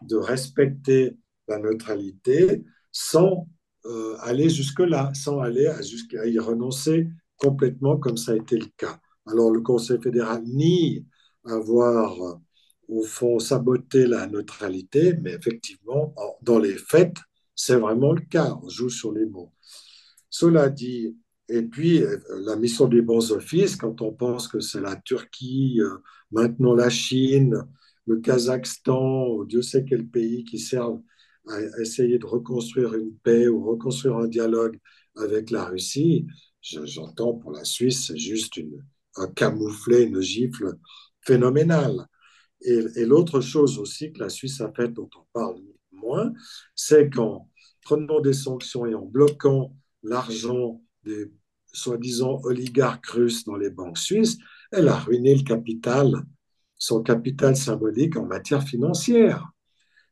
[0.02, 1.16] de respecter
[1.48, 3.46] la neutralité sans
[3.86, 8.98] euh, aller jusque-là, sans aller jusqu'à y renoncer complètement comme ça a été le cas.
[9.26, 11.06] Alors le Conseil fédéral nie
[11.44, 12.40] avoir
[12.88, 17.16] au fond saboté la neutralité, mais effectivement, dans les faits,
[17.54, 18.58] c'est vraiment le cas.
[18.62, 19.52] On joue sur les mots.
[20.28, 21.16] Cela dit,
[21.48, 25.80] et puis euh, la mission des bons offices, quand on pense que c'est la Turquie,
[25.80, 25.98] euh,
[26.30, 27.64] maintenant la Chine,
[28.06, 31.00] le Kazakhstan, Dieu sait quel pays qui servent
[31.48, 34.78] à essayer de reconstruire une paix ou reconstruire un dialogue
[35.16, 36.26] avec la Russie,
[36.62, 38.58] j'entends pour la Suisse, c'est juste
[39.16, 40.74] un camouflet, une gifle
[41.20, 42.06] phénoménale.
[42.62, 45.60] Et l'autre chose aussi que la Suisse a faite, dont on parle
[45.92, 46.32] moins,
[46.74, 47.50] c'est qu'en
[47.82, 51.30] prenant des sanctions et en bloquant l'argent des
[51.72, 54.38] soi-disant oligarques russes dans les banques suisses,
[54.72, 56.14] elle a ruiné le capital,
[56.76, 59.48] son capital symbolique en matière financière.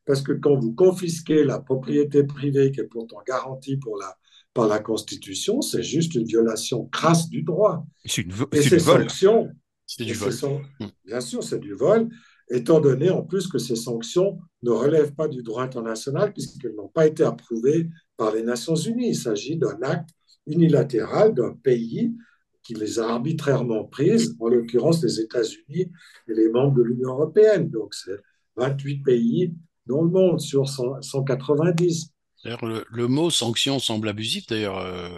[0.05, 4.16] Parce que quand vous confisquez la propriété privée qui est pourtant garantie pour la,
[4.52, 7.87] par la Constitution, c'est juste une violation crasse du droit.
[8.05, 9.02] C'est une, Et ces vol.
[9.02, 9.50] sanctions,
[9.87, 10.33] C'est du vol.
[10.33, 10.61] san-
[11.05, 12.09] bien sûr, c'est du vol,
[12.50, 16.88] étant donné en plus que ces sanctions ne relèvent pas du droit international puisqu'elles n'ont
[16.88, 19.11] pas été approuvées par les Nations Unies.
[19.11, 20.11] Il s'agit d'un acte
[20.46, 22.14] unilatéral d'un pays
[22.62, 25.90] qui les a arbitrairement prises, en l'occurrence les États-Unis
[26.28, 27.70] et les membres de l'Union européenne.
[27.70, 28.18] Donc c'est
[28.57, 29.55] 28 pays
[29.87, 32.12] dans le monde sur 100 190.
[32.44, 35.09] D'ailleurs, le, le mot sanction semble abusif, d'ailleurs, euh,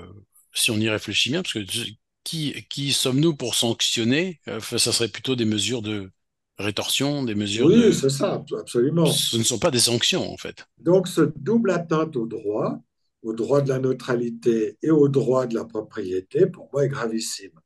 [0.52, 1.60] si on y réfléchit bien, parce que
[2.22, 4.40] qui, qui sommes-nous pour sanctionner?
[4.48, 6.10] Euh, Enfin, ça serait plutôt des mesures de
[6.58, 7.90] rétorsion, des mesures Oui, de...
[7.92, 9.06] c'est ça, absolument.
[9.06, 10.66] Ce ne sont pas des sanctions, en fait.
[10.78, 12.80] Donc, ce double atteinte au droit,
[13.24, 17.58] au droit de la neutralité et au droit de la propriété, pour moi, est gravissime.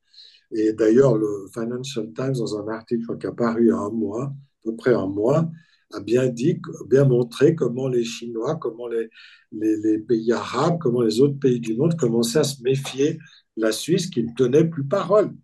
[0.53, 3.91] Et d'ailleurs, le Financial Times, dans un article qui a paru il y a un
[3.91, 5.51] mois, à peu près un mois,
[5.93, 9.09] a bien dit, bien montré comment les Chinois, comment les,
[9.53, 13.15] les, pays arabes, comment les autres pays du monde commençaient à se méfier
[13.57, 15.35] de la Suisse qui ne tenait plus parole,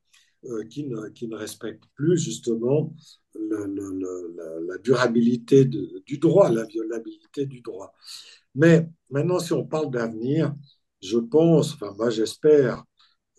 [0.44, 2.94] euh, qui, ne, qui ne respecte plus justement
[3.34, 7.92] la, durabilité du droit, la violabilité du droit.
[8.54, 10.54] Mais maintenant, si on parle d'avenir,
[11.02, 12.84] je pense, enfin moi j'espère,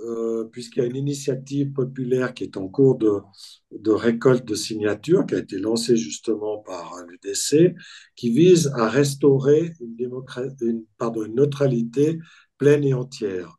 [0.01, 5.25] euh, puisqu'il y a une initiative populaire qui est en cours de, récolte de signatures,
[5.25, 7.75] qui a été lancée justement par l'UDC,
[8.15, 10.21] qui vise à restaurer une,
[10.62, 12.19] une, pardon, une neutralité
[12.58, 13.58] pleine et entière.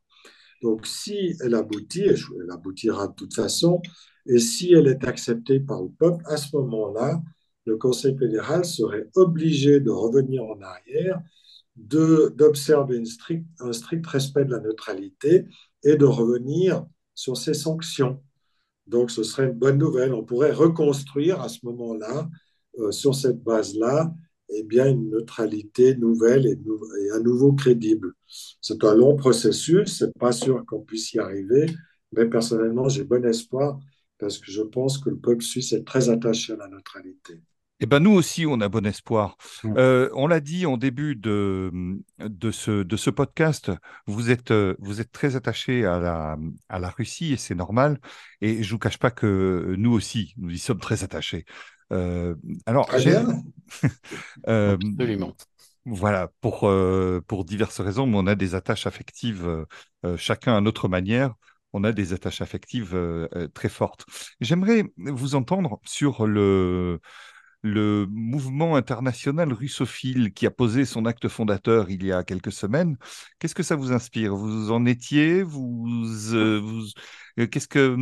[0.62, 3.80] Donc si elle aboutit, et elle aboutira de toute façon,
[4.26, 7.22] et si elle est acceptée par le peuple, à ce moment-là,
[7.64, 11.20] le Conseil fédéral serait obligé de revenir en arrière,
[11.76, 15.46] d'observer strict, un strict respect de la neutralité
[15.84, 18.22] et de revenir sur ces sanctions.
[18.86, 20.14] Donc ce serait une bonne nouvelle.
[20.14, 22.28] On pourrait reconstruire à ce moment-là,
[22.78, 24.14] euh, sur cette base-là,
[24.48, 26.58] eh bien, une neutralité nouvelle et,
[27.02, 28.12] et à nouveau crédible.
[28.60, 31.66] C'est un long processus, c'est pas sûr qu'on puisse y arriver,
[32.12, 33.80] mais personnellement, j'ai bon espoir
[34.18, 37.42] parce que je pense que le peuple suisse est très attaché à la neutralité.
[37.80, 39.36] Eh ben nous aussi, on a bon espoir.
[39.64, 41.70] Euh, on l'a dit en début de,
[42.18, 43.70] de, ce, de ce podcast,
[44.06, 46.38] vous êtes, vous êtes très attaché à la,
[46.70, 48.00] à la Russie et c'est normal.
[48.40, 51.44] Et je vous cache pas que nous aussi, nous y sommes très attachés.
[51.92, 52.34] Euh,
[52.64, 52.88] alors,
[54.48, 55.36] euh, Absolument.
[55.84, 59.66] Voilà, pour, euh, pour diverses raisons, mais on a des attaches affectives,
[60.04, 61.34] euh, chacun à notre manière
[61.72, 64.06] on a des attaches affectives euh, très fortes.
[64.40, 67.00] J'aimerais vous entendre sur le,
[67.66, 72.96] le mouvement international russophile qui a posé son acte fondateur il y a quelques semaines.
[73.38, 74.34] Qu'est-ce que ça vous inspire?
[74.36, 75.42] Vous en étiez?
[75.42, 75.86] Vous,
[76.32, 76.84] euh, vous
[77.36, 77.96] qu'est-ce que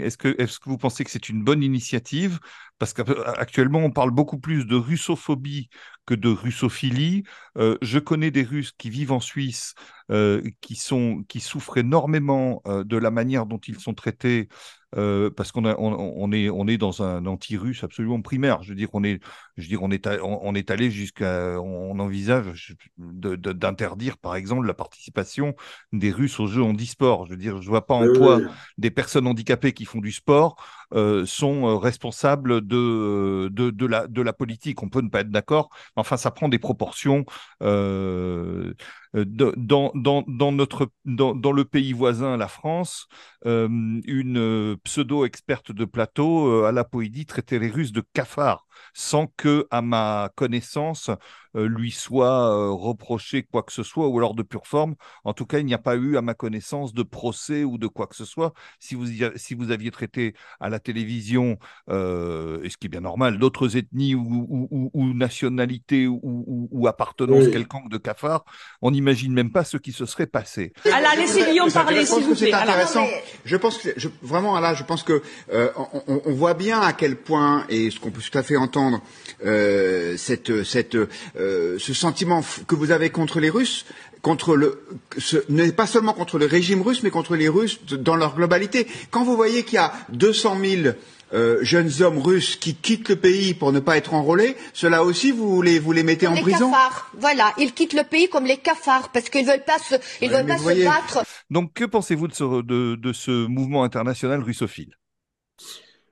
[0.00, 2.38] est-ce que est-ce que vous pensez que c'est une bonne initiative?
[2.78, 5.68] Parce qu'actuellement, on parle beaucoup plus de russophobie
[6.06, 7.22] que de russophilie.
[7.56, 9.74] Euh, je connais des Russes qui vivent en Suisse,
[10.10, 14.48] euh, qui, sont, qui souffrent énormément euh, de la manière dont ils sont traités
[14.96, 18.62] euh, parce qu'on on, est, on est dans un anti-russe absolument primaire.
[18.62, 19.20] Je veux dire, on est,
[19.56, 24.74] je veux dire, on est, on, est allé jusqu'à, on envisage d'interdire, par exemple, la
[24.74, 25.54] participation
[25.92, 27.26] des Russes aux Jeux handisport.
[27.26, 28.40] Je veux dire, je vois pas en quoi
[28.78, 30.56] des personnes handicapées qui font du sport
[30.94, 34.82] euh, sont euh, responsables de, de, de, la, de la politique.
[34.82, 37.24] On peut ne pas être d'accord, mais enfin, ça prend des proportions.
[37.62, 38.74] Euh,
[39.16, 43.06] euh, dans, dans, notre, dans, le pays voisin, la France,
[43.46, 43.68] euh,
[44.06, 49.66] une euh, pseudo-experte de plateau, à la Poédie, traitait les Russes de cafards, sans que,
[49.70, 51.10] à ma connaissance,
[51.54, 54.96] lui soit reproché quoi que ce soit, ou alors de pure forme.
[55.22, 57.86] En tout cas, il n'y a pas eu, à ma connaissance, de procès ou de
[57.86, 58.52] quoi que ce soit.
[58.80, 61.58] Si vous, si vous aviez traité à la télévision,
[61.90, 66.86] euh, et ce qui est bien normal, d'autres ethnies ou, ou, ou nationalités ou, ou
[66.86, 68.44] appartenances quelconques de cafards,
[68.82, 70.72] on n'imagine même pas ce qui se serait passé.
[70.92, 72.50] Alors, laissez Guillaume parler, s'il vous plaît.
[72.50, 73.06] C'est intéressant.
[73.44, 75.70] Je pense que, je, vraiment, là, je pense que euh,
[76.06, 79.02] on, on, voit bien à quel point, et ce qu'on peut tout à fait entendre,
[79.44, 83.86] euh, cette, cette, euh, ce sentiment que vous avez contre les Russes,
[84.24, 84.80] contre le,
[85.18, 88.88] ce, n'est pas seulement contre le régime russe, mais contre les Russes dans leur globalité.
[89.10, 90.94] Quand vous voyez qu'il y a 200 000
[91.34, 95.30] euh, jeunes hommes russes qui quittent le pays pour ne pas être enrôlés, cela aussi
[95.30, 97.10] vous les, vous les mettez en les prison cafards.
[97.18, 100.46] Voilà, ils quittent le pays comme les cafards parce qu'ils veulent pas se, ils veulent
[100.46, 101.24] pas se battre.
[101.50, 104.96] Donc que pensez-vous de ce, de, de ce mouvement international russophile?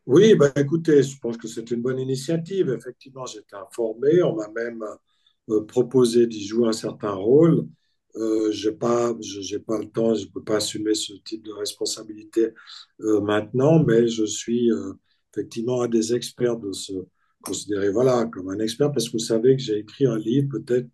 [0.05, 2.68] Oui, bah, écoutez, je pense que c'est une bonne initiative.
[2.77, 4.85] Effectivement, j'étais informé, on m'a même
[5.48, 7.66] euh, proposé d'y jouer un certain rôle.
[8.16, 12.51] Euh, je n'ai pas, le temps, je ne peux pas assumer ce type de responsabilité
[13.01, 14.92] euh, maintenant, mais je suis euh,
[15.33, 16.92] effectivement un des experts de se
[17.42, 20.88] considérer voilà, comme un expert, parce que vous savez que j'ai écrit un livre, peut-être,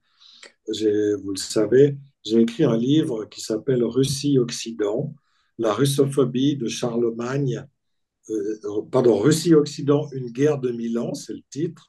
[0.68, 5.14] vous le savez, j'ai écrit un livre qui s'appelle Russie-Occident,
[5.59, 7.66] la russophobie de Charlemagne,
[8.90, 11.88] pardon, Russie-Occident, une guerre de mille ans, c'est le titre,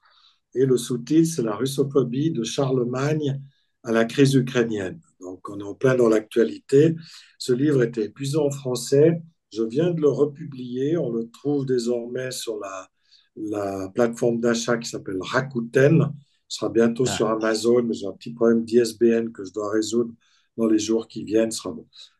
[0.55, 3.41] et le sous-titre, c'est la russophobie de Charlemagne
[3.83, 4.99] à la crise ukrainienne.
[5.19, 6.95] Donc, on est en plein dans l'actualité.
[7.38, 9.21] Ce livre était épuisant en français.
[9.51, 10.97] Je viens de le republier.
[10.97, 12.88] On le trouve désormais sur la,
[13.36, 16.13] la plateforme d'achat qui s'appelle Rakuten.
[16.47, 17.12] Ce sera bientôt ah.
[17.12, 20.13] sur Amazon, mais j'ai un petit problème d'ISBN que je dois résoudre
[20.58, 21.51] dans les jours qui viennent.
[21.51, 21.75] Ce sera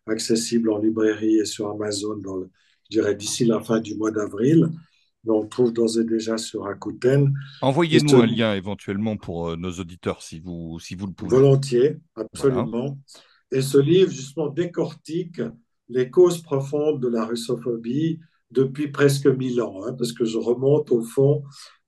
[0.08, 2.50] accessible en librairie et sur Amazon, dans le,
[2.90, 4.70] je dirais, d'ici la fin du mois d'avril.
[5.24, 7.34] Mais on le trouve d'ores et déjà sur Rakuten.
[7.62, 11.36] Envoyez-nous un lien éventuellement pour euh, nos auditeurs si vous, si vous le pouvez.
[11.36, 12.98] Volontiers, absolument.
[13.52, 15.42] Et ce livre, justement, décortique
[15.90, 18.20] les causes profondes de la russophobie
[18.52, 21.44] depuis presque mille ans, hein, parce que je remonte au fond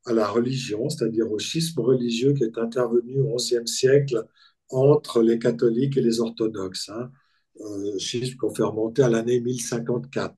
[0.05, 4.25] à la religion, c'est-à-dire au schisme religieux qui est intervenu au XIe siècle
[4.69, 6.89] entre les catholiques et les orthodoxes.
[6.89, 7.11] Hein,
[7.59, 10.33] euh, schisme qu'on fait remonter à l'année 1054,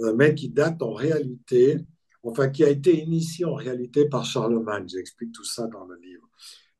[0.00, 1.78] euh, mais qui date en réalité,
[2.28, 4.86] enfin qui a été initié en réalité par Charlemagne.
[4.88, 6.28] J'explique tout ça dans le livre.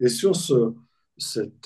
[0.00, 0.74] Et sur ce,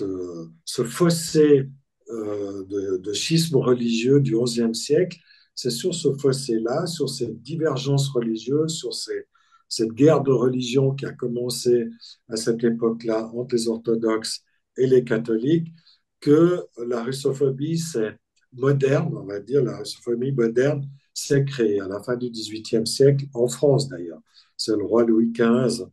[0.03, 1.69] euh, fossé
[2.11, 2.65] euh,
[2.99, 5.19] de, schisme religieux du XIe siècle,
[5.55, 11.13] c'est sur ce fossé-là, sur cette divergence religieuse, sur cette guerre de religion qui a
[11.13, 11.89] commencé
[12.29, 14.41] à cette époque-là entre les orthodoxes
[14.79, 15.69] et les catholiques,
[16.21, 18.17] que la russophobie c'est
[18.55, 23.27] moderne, on va dire, la russophobie moderne s'est créée à la fin du XVIIIe siècle,
[23.35, 24.21] en France d'ailleurs.
[24.57, 25.85] C'est le roi Louis XV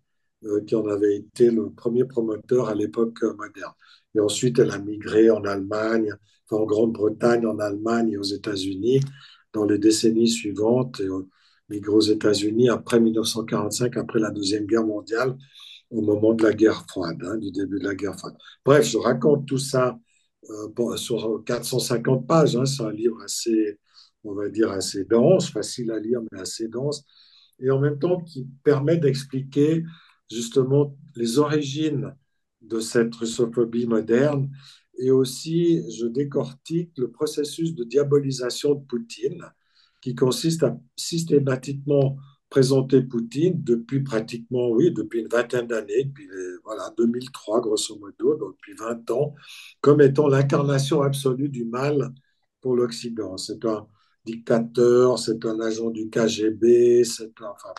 [0.45, 3.73] euh, qui en avait été le premier promoteur à l'époque moderne.
[4.15, 6.13] Et ensuite, elle a migré en Allemagne,
[6.51, 9.01] en Grande-Bretagne, en Allemagne et aux États-Unis
[9.53, 10.99] dans les décennies suivantes.
[11.01, 11.07] Et
[11.69, 15.35] migré aux États-Unis après 1945, après la Deuxième Guerre mondiale,
[15.91, 18.35] au moment de la guerre froide, hein, du début de la guerre froide.
[18.65, 19.99] Bref, je raconte tout ça
[20.49, 22.55] euh, sur 450 pages.
[22.55, 23.79] Hein, c'est un livre assez,
[24.23, 27.05] on va dire, assez dense, facile à lire, mais assez dense,
[27.59, 29.83] et en même temps qui permet d'expliquer
[30.31, 32.15] justement les origines
[32.61, 34.49] de cette russophobie moderne.
[34.97, 39.45] Et aussi, je décortique le processus de diabolisation de Poutine,
[40.01, 42.17] qui consiste à systématiquement
[42.49, 46.27] présenter Poutine depuis pratiquement, oui, depuis une vingtaine d'années, depuis
[46.63, 49.35] voilà, 2003 grosso modo, donc depuis 20 ans,
[49.81, 52.13] comme étant l'incarnation absolue du mal
[52.59, 53.37] pour l'Occident.
[53.37, 53.87] C'est un
[54.31, 57.73] dictateur, c'est un agent du KGB, c'est enfin,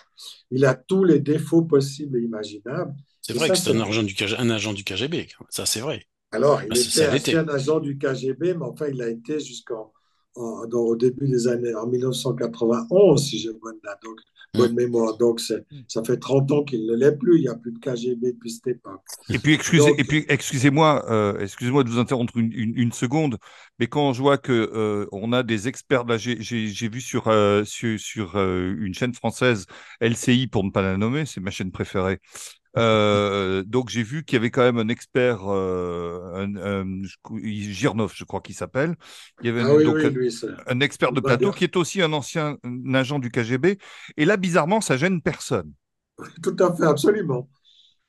[0.51, 2.95] il a tous les défauts possibles et imaginables.
[3.21, 6.05] C'est vrai que c'est un, agent du un agent du KGB, ça c'est vrai.
[6.33, 9.93] Alors, il était, un agent du KGB, mais enfin, il a été jusqu'en
[10.35, 14.17] en- dans- au début des années, en 1991, si j'ai bonne donc
[14.53, 15.17] bonne mémoire.
[15.17, 17.39] Donc, c'est- ça fait 30 ans qu'il ne l'est plus.
[17.39, 19.01] Il n'y a plus de KGB depuis cette époque.
[19.29, 22.93] Et puis, excusez, Donc- et puis, excusez-moi, euh, excusez-moi de vous interrompre une, une, une
[22.93, 23.39] seconde,
[23.79, 27.65] mais quand je vois que euh, on a des experts, là, j'ai vu sur euh,
[27.65, 29.67] sur, sur euh, une chaîne française,
[30.01, 32.19] LCI pour ne pas la nommer, c'est ma chaîne préférée.
[32.77, 37.73] Euh, donc j'ai vu qu'il y avait quand même un expert, euh, un, un- je-
[37.73, 38.97] Girnov, je crois qu'il s'appelle.
[39.43, 40.31] Il y avait Ah oui, donc oui, un- lui,
[40.67, 42.59] un expert de plateau qui est aussi un ancien
[42.95, 43.79] agent du KGB.
[44.17, 45.73] Et là, bizarrement, ça gêne personne.
[46.43, 47.49] Tout à fait, absolument.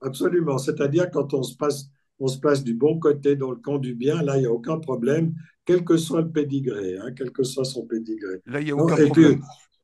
[0.02, 0.58] Absolument.
[0.58, 1.90] C'est-à-dire quand on se passe,
[2.20, 4.52] on se place du bon côté dans le camp du bien, là, il n'y a
[4.52, 5.34] aucun problème,
[5.66, 8.42] quel que soit le pédigré, hein, quel que soit son pédigré.
[8.46, 9.40] Là, il n'y a aucun problème.
[9.40, 9.42] puis,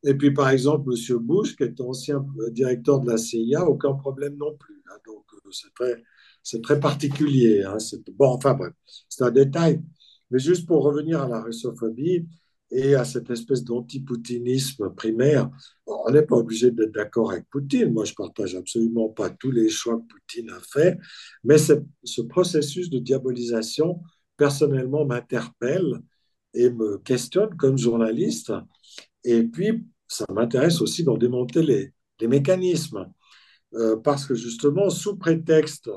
[0.08, 1.18] et puis, par exemple, M.
[1.20, 4.82] Bush, qui est ancien euh, directeur de la CIA, aucun problème non plus.
[4.90, 4.98] hein.
[5.06, 7.64] Donc, euh, c'est très, très particulier.
[7.64, 7.78] hein.
[8.18, 8.72] Bon, enfin bref,
[9.10, 9.82] c'est un détail.
[10.32, 12.26] Mais juste pour revenir à la russophobie
[12.72, 15.50] et à cette espèce d'antipoutinisme primaire,
[15.86, 17.92] on n'est pas obligé d'être d'accord avec Poutine.
[17.92, 20.98] Moi, je partage absolument pas tous les choix que Poutine a fait,
[21.44, 24.02] mais ce processus de diabolisation,
[24.38, 26.02] personnellement, m'interpelle
[26.54, 28.54] et me questionne comme journaliste.
[29.24, 31.94] Et puis, ça m'intéresse aussi d'en démonter les,
[32.28, 33.12] mécanismes.
[33.74, 35.90] Euh, parce que justement, sous prétexte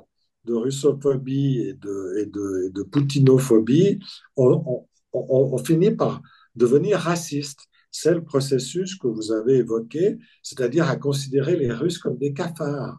[0.44, 4.00] de russophobie et de, et poutinophobie,
[4.36, 6.20] on, finit par
[6.56, 7.60] devenir raciste.
[7.90, 12.98] C'est le processus que vous avez évoqué, c'est-à-dire à considérer les Russes comme des cafards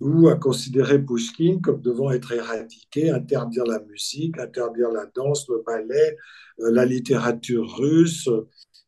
[0.00, 5.62] ou à considérer Pouchkine comme devant être éradiqué, interdire la musique, interdire la danse, le
[5.64, 6.16] ballet,
[6.60, 8.28] euh, la littérature russe,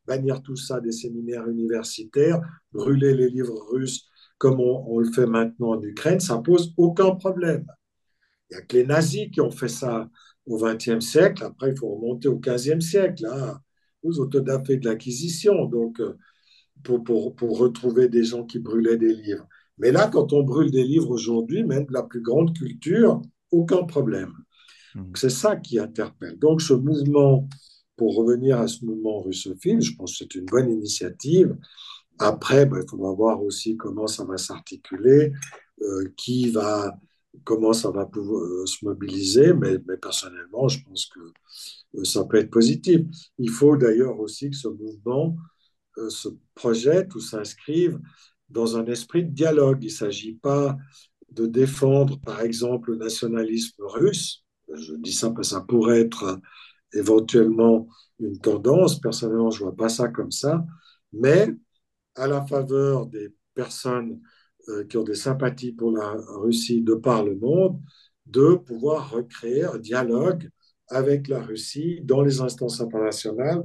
[0.07, 2.41] bannir tout ça des séminaires universitaires,
[2.71, 7.15] brûler les livres russes comme on, on le fait maintenant en Ukraine, ça pose aucun
[7.15, 7.65] problème.
[8.49, 10.09] Il n'y a que les nazis qui ont fait ça
[10.45, 11.43] au XXe siècle.
[11.43, 13.59] Après, il faut remonter au XVe siècle, hein,
[14.03, 16.17] aux autodafés de l'Inquisition, donc euh,
[16.83, 19.47] pour, pour, pour retrouver des gens qui brûlaient des livres.
[19.77, 23.83] Mais là, quand on brûle des livres aujourd'hui, même de la plus grande culture, aucun
[23.83, 24.33] problème.
[24.95, 25.11] Mhm.
[25.15, 26.37] C'est ça qui interpelle.
[26.39, 27.47] Donc, ce mouvement,
[27.97, 31.57] pour revenir à ce mouvement russophile, je pense que c'est une bonne initiative.
[32.19, 35.33] Après, ben, il faudra voir aussi comment ça va s'articuler,
[35.81, 36.97] euh, qui va,
[37.43, 39.53] comment ça va pouvoir euh, se mobiliser.
[39.53, 41.19] Mais, personnellement, je pense que
[41.99, 43.01] euh, ça peut être positif.
[43.39, 45.35] Il faut d'ailleurs aussi que ce mouvement
[46.09, 47.99] se projette ou s'inscrive
[48.49, 49.79] dans un esprit de dialogue.
[49.81, 50.77] Il ne s'agit pas
[51.31, 54.43] de défendre, par exemple, le nationalisme russe.
[54.71, 56.39] Je dis ça parce que ça pourrait être
[56.93, 57.87] éventuellement
[58.19, 58.99] une tendance.
[58.99, 60.65] Personnellement, je ne vois pas ça comme ça.
[61.13, 61.49] Mais
[62.15, 64.21] à la faveur des personnes
[64.69, 67.81] euh, qui ont des sympathies pour la Russie de par le monde,
[68.25, 70.49] de pouvoir recréer un dialogue
[70.89, 73.63] avec la Russie dans les instances internationales,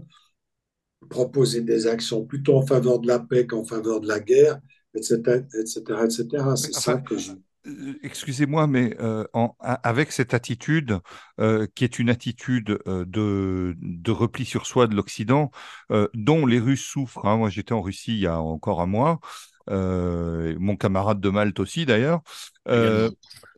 [1.11, 4.61] proposer des actions plutôt en faveur de la paix qu'en faveur de la guerre,
[4.95, 5.37] etc.
[5.55, 6.57] etc., etc.
[6.57, 7.33] C'est Enfin, ça que je...
[7.67, 10.99] Euh, Excusez-moi, mais euh, en- avec cette attitude,
[11.41, 15.51] euh, qui est une attitude euh, de, de repli sur soi de l'Occident,
[16.15, 17.25] dont les Russes souffrent.
[17.27, 17.37] hein.
[17.37, 19.21] Moi, j'étais en Russie il y a encore un mois,
[19.69, 22.21] mon camarade de Malte aussi d'ailleurs.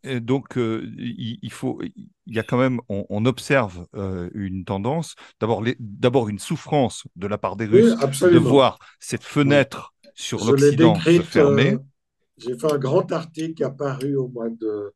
[0.02, 4.28] Et donc, euh, il, il faut, il y a quand même, on, on observe euh,
[4.34, 7.96] une tendance, d'abord, d'abord une souffrance de la part des Oui, Russes
[8.26, 11.76] de voir cette fenêtre sur l'Occident se fermer.
[11.76, 11.78] euh,
[12.38, 14.92] j'ai fait un grand article apparu au mois de,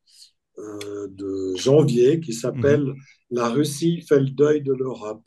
[0.59, 3.03] euh, de janvier qui s'appelle Mhm.
[3.31, 5.27] La Russie fait le deuil de l'Europe.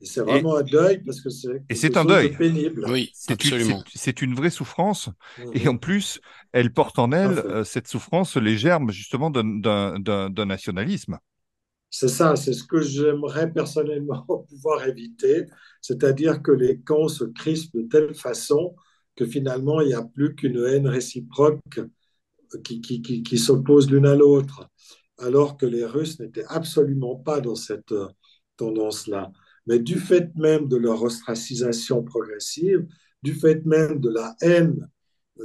[0.00, 2.36] Et c'est vraiment un deuil parce que c'est et c'est un de deuil.
[2.36, 2.86] pénible.
[2.86, 3.84] Oui, C'est une, absolument.
[3.86, 5.10] c'est- c'est une vraie souffrance.
[5.36, 5.52] Mhm.
[5.52, 6.20] Et en plus,
[6.52, 11.18] elle porte en elle, euh, cette souffrance, les germes justement d'un- d'un d'un- d'un nationalisme.
[11.90, 15.46] C'est ça, c'est ce que j'aimerais personnellement pouvoir éviter,
[15.80, 18.74] c'est-à-dire que les camps se crispent de telle façon
[19.18, 21.80] que finalement il n'y a plus qu'une haine réciproque
[22.62, 24.70] qui, qui, qui, s'oppose l'une à l'autre,
[25.18, 28.06] alors que les Russes n'étaient absolument pas dans cette euh,
[28.56, 29.32] tendance-là.
[29.66, 32.86] Mais du fait même de leur ostracisation progressive,
[33.24, 34.88] du fait même de la haine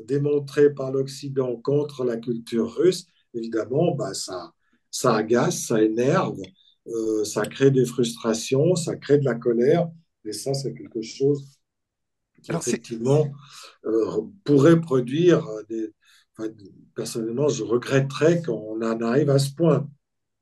[0.05, 4.53] démontrée par l'Occident contre la culture russe, évidemment, bah, ça,
[4.91, 6.39] ça agace, ça énerve,
[6.87, 9.89] euh, ça crée des frustrations, ça crée de la colère,
[10.25, 11.57] et ça, c'est quelque chose
[12.43, 13.27] qui, Alors, effectivement,
[13.85, 15.93] euh, pourrait produire des...
[16.37, 16.49] enfin,
[16.95, 19.87] personnellement, je regretterais qu'on en arrive à ce point.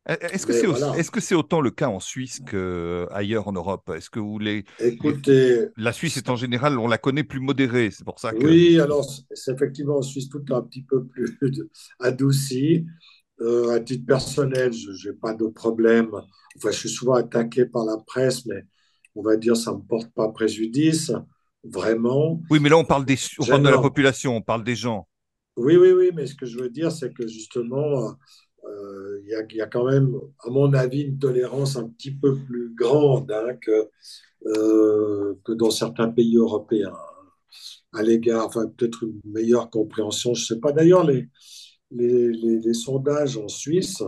[0.08, 0.97] Est-ce que c'est voilà.
[0.97, 3.91] est-ce que c'est autant le cas en Suisse qu'ailleurs en Europe?
[3.95, 4.39] Est-ce que vous.
[4.80, 8.43] Écoutez, La Suisse est en général, on la connaît plus modérée, c'est pour ça que...
[8.43, 11.38] oui, alors, c'est effectivement en Suisse tout un petit peu plus
[11.99, 12.86] adouci.
[13.41, 16.10] Euh, à titre personnel, je n'ai pas de problème.
[16.58, 18.64] Enfin, je suis souvent attaqué par la presse, mais
[19.16, 21.12] on va dire, ça ne me porte pas préjudice,
[21.64, 22.41] vraiment.
[22.49, 25.07] Oui, mais là, on parle, des, on parle de la population, on parle des gens.
[25.57, 28.16] Oui, oui, oui, mais ce que je veux dire, c'est que justement,
[28.66, 32.74] euh, il y, a quand même, à mon avis, une tolérance un petit peu plus
[32.74, 33.89] grande hein, que,
[34.47, 36.93] euh, que dans certains pays européens
[37.93, 40.72] à l'égard, enfin peut-être une meilleure compréhension, je ne sais pas.
[40.72, 41.28] D'ailleurs, les,
[41.91, 44.01] les, les, sondages en Suisse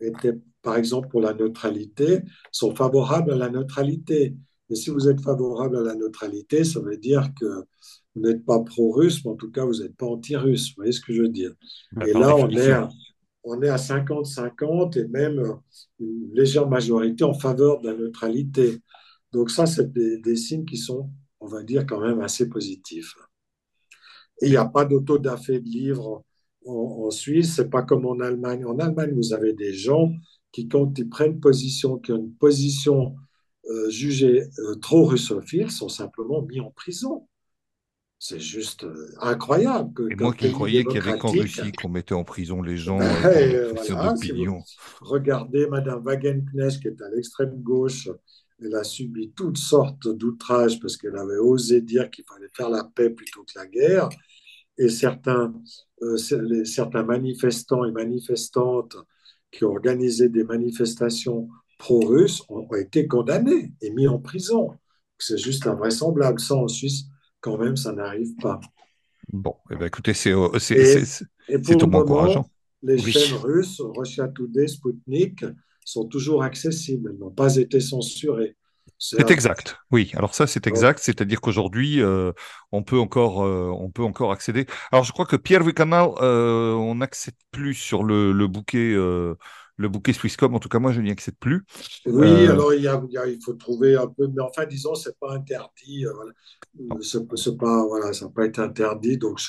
[0.00, 2.22] étaient, par exemple, pour la neutralité,
[2.52, 4.36] sont favorables à la neutralité.
[4.70, 7.64] Et si vous êtes favorable à la neutralité, ça veut dire que
[8.14, 10.68] vous n'êtes pas pro-russe, mais en tout cas, vous n'êtes pas anti-russe.
[10.68, 11.52] Vous voyez ce que je veux dire?
[12.06, 12.88] Et là, on est, à,
[13.44, 15.42] on est à 50-50 et même
[16.00, 18.82] une légère majorité en faveur de la neutralité.
[19.32, 21.10] Donc ça, c'est des, des signes qui sont,
[21.40, 23.14] on va dire, quand même assez positifs.
[24.40, 26.24] Et il n'y a pas d'autodafé de livres
[26.66, 28.64] en, Suisse, c'est pas comme en Allemagne.
[28.64, 30.12] En Allemagne, vous avez des gens
[30.52, 33.16] qui, quand ils prennent position, qui ont une position
[33.68, 37.26] euh, jugée euh, trop russophile, sont simplement mis en prison.
[38.20, 39.92] C'est juste euh, incroyable.
[39.92, 42.76] Que, Et moi qui croyais qu'il y avait qu'en Russie qu'on mettait en prison les
[42.76, 43.72] gens euh,
[45.00, 48.08] regardez Madame Wagenknecht qui est à l'extrême gauche,
[48.60, 52.82] elle a subi toutes sortes d'outrages parce qu'elle avait osé dire qu'il fallait faire la
[52.82, 54.08] paix plutôt que la guerre.
[54.78, 55.52] Et certains,
[56.64, 58.96] certains manifestants et manifestantes
[59.50, 61.48] qui ont organisé des manifestations
[61.78, 64.76] pro-russes ont, été condamnés et mis en prison.
[65.18, 66.38] C'est juste invraisemblable.
[66.38, 67.04] Ça, en Suisse,
[67.40, 68.60] quand même, ça n'arrive pas.
[69.32, 70.50] Bon, eh ben, écoutez, c'est au
[71.86, 72.46] moins encourageant.
[72.82, 75.44] Les chaînes russes, Russia Today, Sputnik,
[75.84, 78.56] sont toujours accessibles, elles n'ont pas été censurées.
[78.98, 80.10] C'est exact, oui.
[80.14, 82.32] Alors ça, c'est exact, c'est-à-dire qu'aujourd'hui, euh,
[82.72, 84.66] on peut encore, euh, on peut encore accéder.
[84.90, 89.36] Alors je crois que Pierre Vicanal, euh, on n'accède plus sur le, le bouquet, euh,
[89.78, 90.54] le bouquet Swisscom.
[90.54, 91.64] En tout cas, moi, je n'y accède plus.
[92.04, 95.32] Oui, alors il, y a, il, faut trouver un peu, mais enfin, disons, c'est pas
[95.34, 96.04] interdit.
[96.04, 96.32] Voilà.
[97.00, 99.40] C'est pas, voilà, ça n'a pas été interdit, donc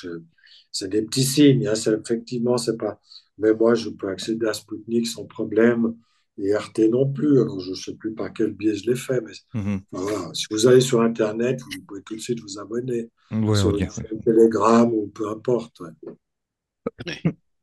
[0.72, 1.66] c'est des petits signes.
[1.66, 3.00] Hein, effectivement, c'est pas.
[3.38, 5.94] Mais moi, je peux accéder à Sputnik sans problème
[6.38, 7.40] et RT non plus.
[7.40, 9.80] Alors, je ne sais plus par quel biais je l'ai fait, mais mhm.
[9.90, 10.30] voilà.
[10.32, 14.92] si vous allez sur Internet, vous pouvez tout de suite vous abonner sur le Telegram
[14.92, 15.82] ou peu importe.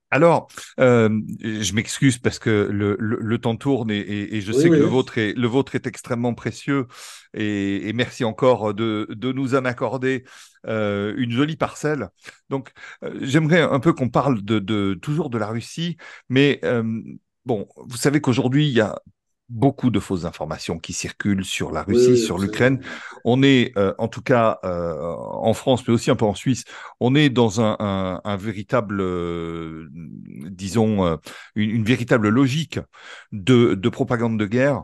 [0.09, 0.47] Alors,
[0.79, 1.09] euh,
[1.41, 5.17] je m'excuse parce que le, le, temps tourne et, et, je sais que le vôtre
[5.17, 6.87] est le vôtre est extrêmement précieux
[7.33, 10.23] et, et merci encore de, de, nous en accorder
[10.65, 12.09] euh, une jolie parcelle.
[12.49, 12.71] Donc,
[13.03, 15.97] euh, j'aimerais un peu qu'on parle de, de, toujours de la Russie,
[16.29, 16.61] mais
[17.47, 18.99] Bon, vous savez qu'aujourd'hui, il y a
[19.49, 22.81] beaucoup de fausses informations qui circulent sur la Russie, sur l'Ukraine.
[23.23, 26.65] On est, euh, en tout cas euh, en France, mais aussi un peu en Suisse,
[26.99, 31.19] on est dans un, véritable, euh, disons,
[31.55, 32.79] une, véritable logique
[33.31, 34.83] de, de propagande de guerre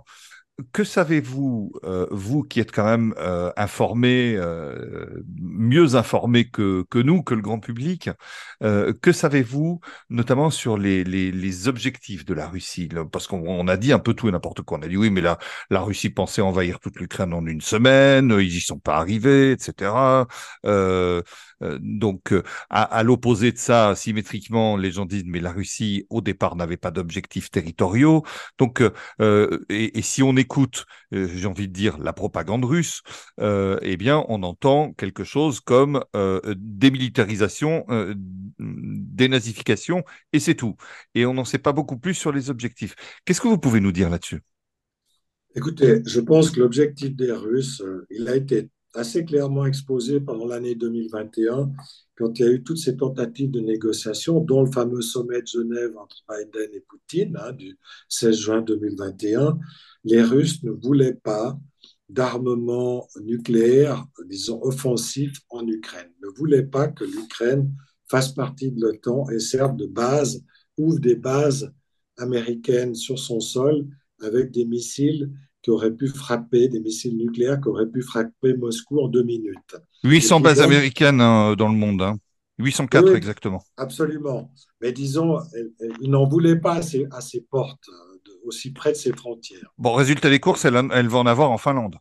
[0.72, 7.00] que savez-vous, euh, vous qui êtes quand même euh, informé, euh, mieux informé que, que
[7.00, 8.10] nous, que le grand public,
[8.62, 12.90] que savez-vous notamment sur les, les, les, objectifs de la Russie?
[13.12, 14.78] Parce qu'on a dit un peu tout et n'importe quoi.
[14.80, 15.38] On a dit oui, mais la,
[15.70, 19.92] la Russie pensait envahir toute l'Ukraine en une semaine, ils y sont pas arrivés, etc.
[21.62, 26.22] Euh, donc, euh, à, l'opposé de ça, symétriquement, les gens disent mais la Russie au
[26.22, 28.24] départ n'avait pas d'objectifs territoriaux.
[28.58, 28.82] Donc,
[29.22, 33.02] euh, et, si on écoute, j'ai envie de dire la propagande russe,
[33.40, 36.04] eh bien, on entend quelque chose comme
[36.56, 37.86] démilitarisation,
[38.60, 40.76] dénazification, et c'est tout.
[41.16, 42.96] Et on n'en sait pas beaucoup plus sur les objectifs.
[43.26, 44.42] Qu'est-ce que vous pouvez nous dire là-dessus?
[45.56, 50.76] Écoutez, je pense que l'objectif des Russes, il a été assez clairement exposé pendant l'année
[50.76, 51.72] 2021,
[52.16, 55.48] quand il y a eu toutes ces tentatives de négociation, dont le fameux sommet de
[55.48, 57.78] Genève entre Biden et Poutine hein, du
[58.10, 59.58] 16 juin 2021.
[60.04, 61.58] Les Russes ne voulaient pas
[62.10, 67.74] d'armement nucléaire, disons, offensif en Ukraine, ne voulaient pas que l'Ukraine
[68.10, 70.44] fasse partie de l'OTAN et serve de base,
[70.78, 71.74] ouvre des bases
[72.18, 73.88] américaines sur son sol
[74.22, 75.32] avec des missiles
[75.64, 79.76] qui auraient pu frapper, des missiles nucléaires qui auraient pu frapper Moscou en deux minutes.
[80.04, 82.18] 800 bases américaines hein, dans le monde, hein.
[82.60, 83.64] 804 exactement.
[83.78, 84.52] Absolument.
[84.80, 85.40] Mais disons,
[86.02, 87.90] ils n'en voulaient pas à ses, portes,
[88.46, 89.74] aussi près de ses frontières.
[89.80, 91.96] Bon, résultat des courses, elle, elle va en avoir en Finlande.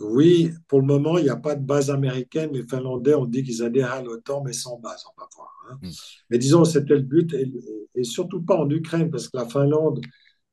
[0.00, 2.50] Oui, pour le moment, il n'y a pas de base américaine.
[2.52, 5.52] Les Finlandais ont dit qu'ils adhèrent à l'OTAN, mais sans base, on va voir.
[5.70, 5.78] Hein.
[5.82, 5.90] Hmm.
[6.30, 10.00] Mais disons, c'était le but, et, surtout pas en Ukraine, parce que la Finlande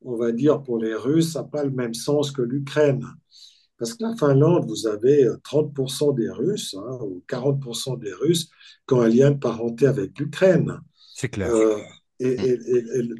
[0.06, 3.06] on va dire, pour les Russes, n'a pas le même sens que l'Ukraine.
[3.78, 8.49] Parce que la Finlande, vous avez 30% des Russes, hein, ou 40% des Russes,
[8.88, 10.80] qui ont un lien de parenté avec l'Ukraine.
[11.14, 11.54] C'est clair.
[11.54, 11.78] Euh,
[12.20, 12.60] et,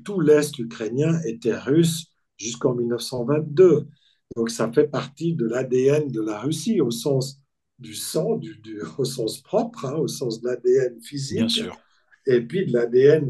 [0.04, 2.08] tout l'Est ukrainien était russe
[2.38, 3.88] jusqu'en 1922.
[4.36, 7.40] Donc ça fait partie de l'ADN de la Russie au sens
[7.80, 11.78] du sang, du, au sens propre, hein, au sens de l'ADN physique, Bien sûr.
[12.26, 13.28] et puis de l'ADN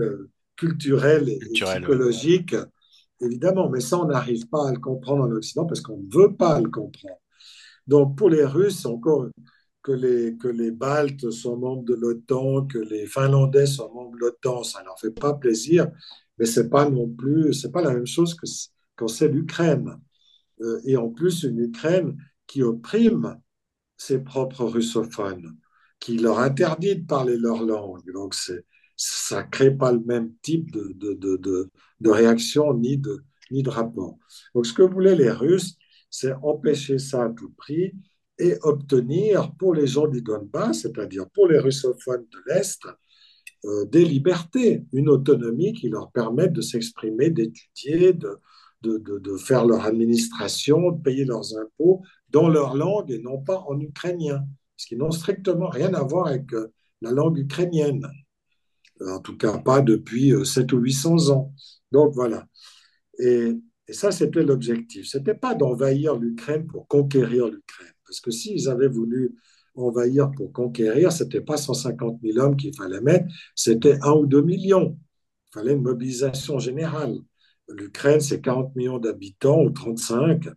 [0.56, 2.56] culturel et, Culturel, psychologique,
[3.24, 3.69] évidemment.
[3.69, 6.59] Mais ça, on n'arrive pas à le comprendre en Occident parce qu'on ne veut pas
[6.59, 7.17] le comprendre.
[7.88, 9.28] Donc pour les Russes, encore
[9.82, 14.19] que les, que les Baltes sont membres de l'OTAN, que les Finlandais sont membres de
[14.19, 15.91] l'OTAN, ça ne leur fait pas plaisir,
[16.38, 18.45] mais ce n'est pas non plus, c'est pas la même chose que
[18.95, 19.99] quand c'est l'Ukraine.
[20.61, 22.15] Euh, et en plus, une Ukraine
[22.47, 23.38] qui opprime
[23.97, 25.57] ses propres russophones,
[25.99, 28.11] qui leur interdit de parler leur langue.
[28.13, 28.36] Donc,
[28.96, 31.70] ça ne crée pas le même type de, de, de,
[32.00, 34.18] de, réaction ni de, ni de rapport.
[34.54, 35.78] Donc, ce que voulaient les Russes,
[36.10, 37.94] c'est empêcher ça à tout prix
[38.39, 42.82] et obtenir pour les gens du Donbass, c'est-à-dire pour les russophones de l'Est,
[43.66, 48.39] euh, des libertés, une autonomie qui leur permette de s'exprimer, d'étudier, de,
[48.82, 53.64] de, de, faire leur administration, de payer leurs impôts dans leur langue et non pas
[53.68, 54.44] en ukrainien,
[54.76, 56.68] ce qui n'ont strictement rien à voir avec euh,
[57.02, 58.06] la langue ukrainienne,
[59.08, 61.54] en tout cas pas depuis 7 euh, ou 800 ans.
[61.91, 62.47] Donc voilà.
[63.20, 63.51] Et,
[63.88, 65.06] et ça, c'était l'objectif.
[65.08, 67.93] Ce n'était pas d'envahir l'Ukraine pour conquérir l'Ukraine.
[68.06, 69.36] Parce que s'ils avaient voulu
[69.76, 73.26] envahir pour conquérir, ce n'était pas 150 000 hommes qu'il fallait mettre,
[73.56, 74.97] c'était 1 ou 2 millions.
[75.49, 77.18] Il fallait une mobilisation générale.
[77.70, 80.49] L'Ukraine, c'est 40 millions d'habitants ou 35.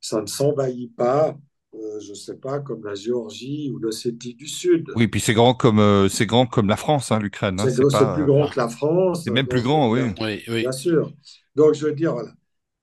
[0.00, 1.36] Ça ne s'envahit pas,
[1.74, 4.90] euh, je ne sais pas, comme la Géorgie ou l'Ossétie du Sud.
[4.96, 7.60] Oui, puis c'est grand comme euh, c'est grand comme la France, hein, l'Ukraine.
[7.60, 8.14] Hein, c'est pas...
[8.14, 9.22] plus grand que la France.
[9.24, 10.00] C'est même plus grand, oui.
[10.20, 10.60] oui, oui.
[10.62, 11.12] Bien sûr.
[11.54, 12.32] Donc je veux dire, voilà.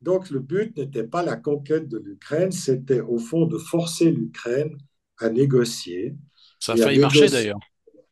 [0.02, 4.78] Donc le but n'était pas la conquête de l'Ukraine, c'était au fond de forcer l'Ukraine
[5.20, 6.16] à négocier.
[6.60, 7.60] Ça a failli marcher d'ailleurs.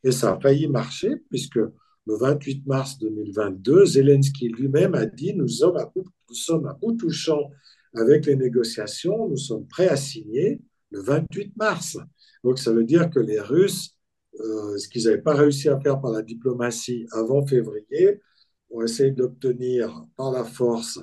[0.03, 5.47] Et ça a failli marcher puisque le 28 mars 2022, Zelensky lui-même a dit nous
[5.47, 7.49] sommes, à bout, nous sommes à bout touchant
[7.95, 11.97] avec les négociations, nous sommes prêts à signer le 28 mars.
[12.43, 13.95] Donc ça veut dire que les Russes,
[14.39, 18.21] euh, ce qu'ils n'avaient pas réussi à faire par la diplomatie avant février,
[18.69, 20.99] ont essayé d'obtenir par la force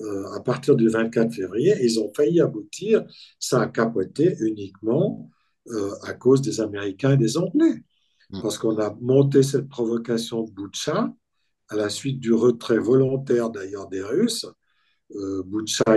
[0.00, 1.74] euh, à partir du 24 février.
[1.80, 3.04] Ils ont failli aboutir.
[3.38, 5.30] Ça a capoté uniquement
[5.68, 7.82] euh, à cause des Américains et des Anglais.
[8.30, 8.42] Mm.
[8.42, 11.12] Parce qu'on a monté cette provocation de Boucha
[11.68, 14.46] à la suite du retrait volontaire d'ailleurs des Russes.
[15.14, 15.42] Euh,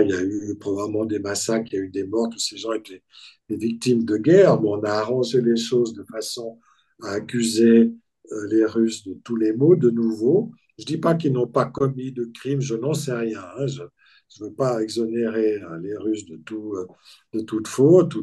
[0.02, 2.56] il y a eu probablement des massacres, il y a eu des morts, tous ces
[2.56, 3.02] gens étaient
[3.48, 6.58] des victimes de guerre, mais on a arrangé les choses de façon
[7.02, 7.92] à accuser
[8.32, 10.52] euh, les Russes de tous les maux de nouveau.
[10.78, 13.42] Je ne dis pas qu'ils n'ont pas commis de crimes, je n'en sais rien.
[13.58, 13.66] Hein.
[13.66, 16.86] Je ne veux pas exonérer hein, les Russes de, tout, euh,
[17.32, 18.14] de toute faute,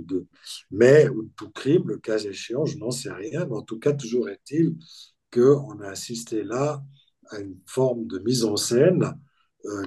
[0.72, 3.46] mais ou de tout crime, le cas échéant, je n'en sais rien.
[3.46, 4.78] Mais en tout cas, toujours est-il
[5.34, 6.82] qu'on a assisté là
[7.30, 9.14] à une forme de mise en scène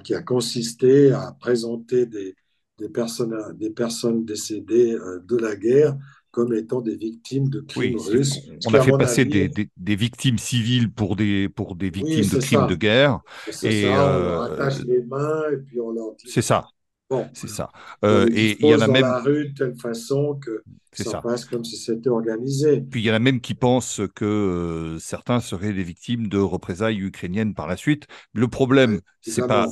[0.04, 2.34] qui a consisté à présenter des,
[2.78, 5.96] des, personnes, des personnes décédées euh, de la guerre
[6.30, 8.38] comme étant des victimes de crimes oui, russes.
[8.66, 12.24] On a fait passer avis, des, des, des, victimes civiles pour des, pour des victimes
[12.24, 12.66] oui, de crimes ça.
[12.66, 13.20] de guerre.
[13.48, 16.30] Et ça, euh, on leur attache les mains et puis on leur dit.
[16.30, 16.68] C'est ça.
[17.10, 17.70] Bon, c'est ça.
[18.04, 19.02] Euh, et il y en a même.
[19.02, 22.84] la rue de telle façon que ça, ça, passe comme si c'était organisé.
[22.90, 26.38] Puis il y en a même qui pensent que euh, certains seraient des victimes de
[26.38, 28.06] représailles ukrainiennes par la suite.
[28.32, 29.66] Le problème, c'est pas.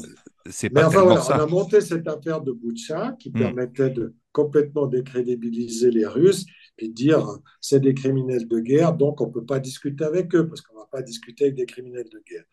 [0.50, 1.36] C'est Mais pas enfin, voilà, ça.
[1.36, 3.40] on a monté cette affaire de Boucha qui Mm.
[3.40, 7.26] permettait de complètement décrédibiliser les Russes puis dire
[7.60, 10.74] c'est des criminels de guerre, donc on ne peut pas discuter avec eux parce qu'on
[10.74, 12.44] ne va pas discuter avec des criminels de guerre.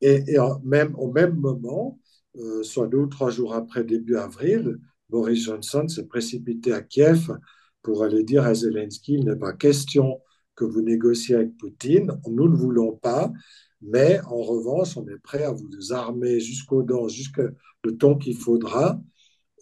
[0.00, 1.98] Et, et en- même, au même moment,
[2.38, 4.78] euh, soit deux ou trois jours après, début avril,
[5.08, 7.30] Boris Johnson s'est précipité à Kiev
[7.82, 10.20] pour aller dire à Zelensky il n'est pas question
[10.54, 13.32] que vous négociez avec Poutine, nous ne voulons pas,
[13.80, 17.50] mais en revanche, on est prêt à vous armer jusqu'aux dents, jusqu'au
[17.98, 19.00] temps qu'il faudra,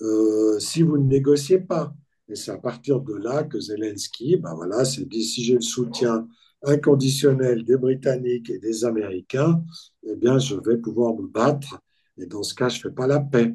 [0.02, 1.94] euh, si vous ne négociez pas.
[2.28, 5.60] Et c'est à partir de là que Zelensky, ben voilà, s'est dit si j'ai le
[5.60, 6.28] soutien
[6.62, 9.62] inconditionnel des Britanniques et des Américains,
[10.04, 11.80] eh bien, je vais pouvoir me battre.
[12.18, 13.54] Et dans ce cas, je ne fais pas la paix.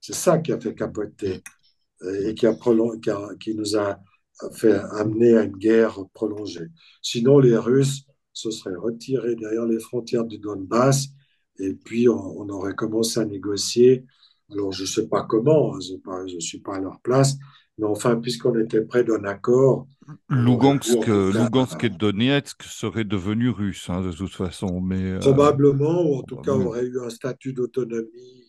[0.00, 1.42] C'est ça qui a fait capoter
[2.24, 2.54] et qui, a
[3.02, 3.98] qui, a- qui nous a
[4.52, 6.66] fait amener à une guerre prolongée.
[7.02, 11.08] Sinon, les Russes se seraient retirés derrière les frontières du Donbass
[11.58, 14.06] et puis on, on aurait commencé à négocier.
[14.50, 17.36] Alors, je ne sais pas comment, hein, je ne suis pas à leur place,
[17.78, 19.86] mais enfin, puisqu'on était près d'un accord,
[20.30, 24.80] Lugansk, tout cas, Lugansk et Donetsk seraient devenus russes, hein, de toute façon.
[24.80, 28.46] Mais, euh, probablement, ou en tout cas, aurait eu un statut d'autonomie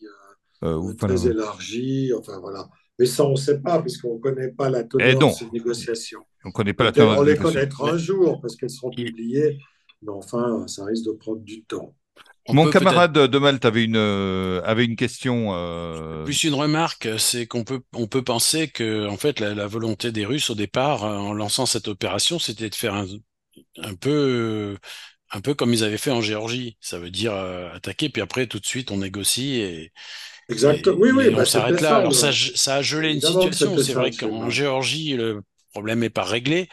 [0.62, 0.94] euh, euh, voilà.
[0.96, 2.12] très élargi.
[2.16, 2.68] Enfin, voilà.
[2.98, 6.20] Mais ça, on ne sait pas, puisqu'on ne connaît pas la teneur de ces négociations.
[6.44, 9.58] on ne connaît pas la teneur on les connaîtra un jour parce qu'elles seront publiées,
[10.02, 11.94] mais enfin, ça risque de prendre du temps.
[12.52, 13.96] Mon camarade de Malte avait une,
[14.64, 15.54] avait une question.
[16.24, 20.24] Plus une remarque, c'est qu'on peut, on peut penser que, en fait, la, volonté des
[20.24, 23.06] Russes au départ, en lançant cette opération, c'était de faire un,
[23.82, 24.76] un peu
[25.32, 26.76] un peu comme ils avaient fait en Géorgie.
[26.80, 27.34] Ça veut dire
[27.74, 29.92] attaquer, puis après tout de suite on négocie et,
[30.50, 30.96] Exactement.
[30.98, 31.28] oui, oui.
[31.30, 31.96] on bah, s'arrête là.
[31.96, 33.76] Alors ça, ça, a gelé une situation.
[33.78, 35.42] C'est vrai qu'en Géorgie, le
[35.72, 36.68] problème n'est pas réglé,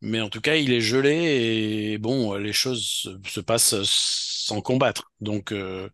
[0.00, 3.74] mais en tout cas, il est gelé et bon, les choses se passent
[4.48, 5.12] sans combattre.
[5.20, 5.52] Donc.
[5.52, 5.88] Euh,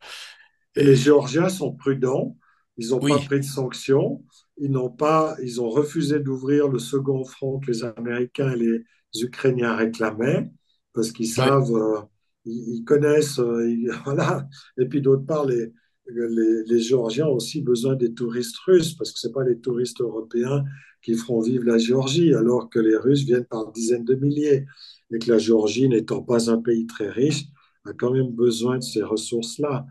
[0.77, 2.37] et les Géorgiens sont prudents.
[2.77, 4.25] Ils n'ont pas pris de sanctions.
[4.57, 5.37] Ils n'ont pas.
[5.43, 10.51] Ils ont refusé d'ouvrir le second front que les Américains et les Ukrainiens réclamaient
[10.93, 11.73] parce qu'ils savent.
[11.73, 12.01] Euh,
[12.47, 13.75] ils, connaissent, euh,
[14.05, 14.47] voilà.
[14.79, 15.73] Et puis d'autre part, les,
[16.07, 20.65] les, Géorgiens ont aussi besoin des touristes russes, parce que ce pas les touristes européens
[21.03, 24.67] qui feront vivre la Géorgie, alors que les Russes viennent par dizaines de milliers,
[25.11, 27.45] et que la Géorgie, n'étant pas un pays très riche,
[27.87, 29.87] a quand même besoin de ces ressources-là.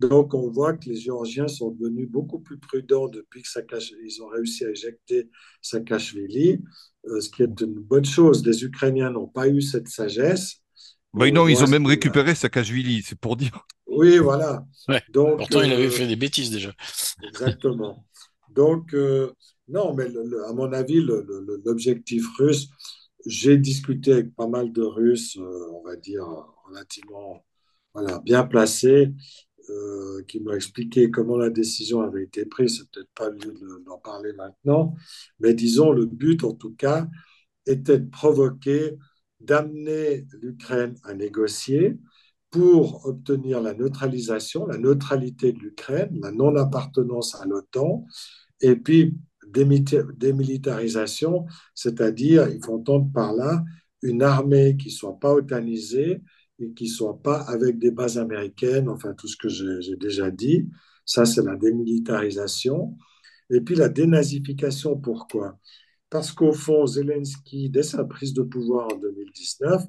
[0.00, 4.64] Donc on voit que les Géorgiens sont devenus beaucoup plus prudents depuis qu'ils ont réussi
[4.64, 5.28] à éjecter
[5.62, 6.62] Saakashvili,
[7.06, 8.46] euh, ce qui est une bonne chose.
[8.46, 10.62] Les Ukrainiens n'ont pas eu cette sagesse.
[11.14, 13.66] Bah non, ils ont même récupéré Saakashvili, c'est pour dire.
[13.86, 14.64] Oui, voilà.
[15.10, 16.72] Donc, Pourtant, il avait euh, fait des bêtises déjà.
[17.26, 18.06] Exactement.
[18.50, 19.32] Donc, euh,
[19.68, 20.06] non, mais
[20.46, 21.00] à mon avis,
[21.64, 22.68] l'objectif russe,
[23.26, 26.24] j'ai discuté avec pas mal de Russes, euh, on va dire,
[26.68, 27.44] relativement
[27.94, 29.12] voilà, bien placés,
[30.28, 32.78] qui m'ont expliqué comment la décision avait été prise.
[32.78, 33.54] C'est peut-être pas lieu
[33.84, 34.94] d'en parler maintenant,
[35.40, 37.06] mais disons, le but, en tout cas,
[37.66, 38.96] était de provoquer,
[39.40, 41.98] d'amener l'Ukraine à négocier,
[42.50, 48.06] pour obtenir la neutralisation, la neutralité de l'Ukraine, la non-appartenance à l'OTAN,
[48.62, 51.44] et puis démilitarisation,
[51.74, 53.62] c'est-à-dire, il faut entendre par là
[54.00, 56.22] une armée qui ne soit pas otanisée
[56.60, 60.30] et qui ne soit pas avec des bases américaines, enfin tout ce que j'ai déjà
[60.30, 60.68] dit.
[61.04, 62.96] Ça, c'est la démilitarisation.
[63.50, 65.58] Et puis la dénazification, pourquoi?
[66.10, 69.84] Parce qu'au fond, Zelensky, dès sa prise de pouvoir en 2019,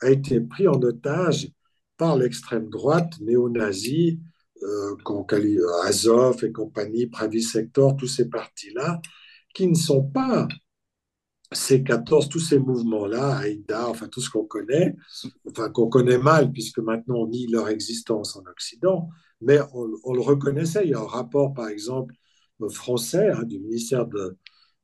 [0.00, 1.50] a été pris en otage
[1.96, 4.20] par l'extrême droite néo-nazie,
[4.62, 4.96] euh,
[5.84, 9.00] Azov et compagnie, Pravi Sector, tous ces partis-là,
[9.54, 10.48] qui ne sont pas
[11.56, 14.94] ces 14, tous ces mouvements-là, Aïda, enfin tout ce qu'on connaît,
[15.48, 19.08] enfin qu'on connaît mal puisque maintenant on nie leur existence en Occident,
[19.40, 20.84] mais on, le reconnaissait.
[20.84, 22.14] Il y a un rapport, par exemple,
[22.70, 24.36] français, hein, du ministère de,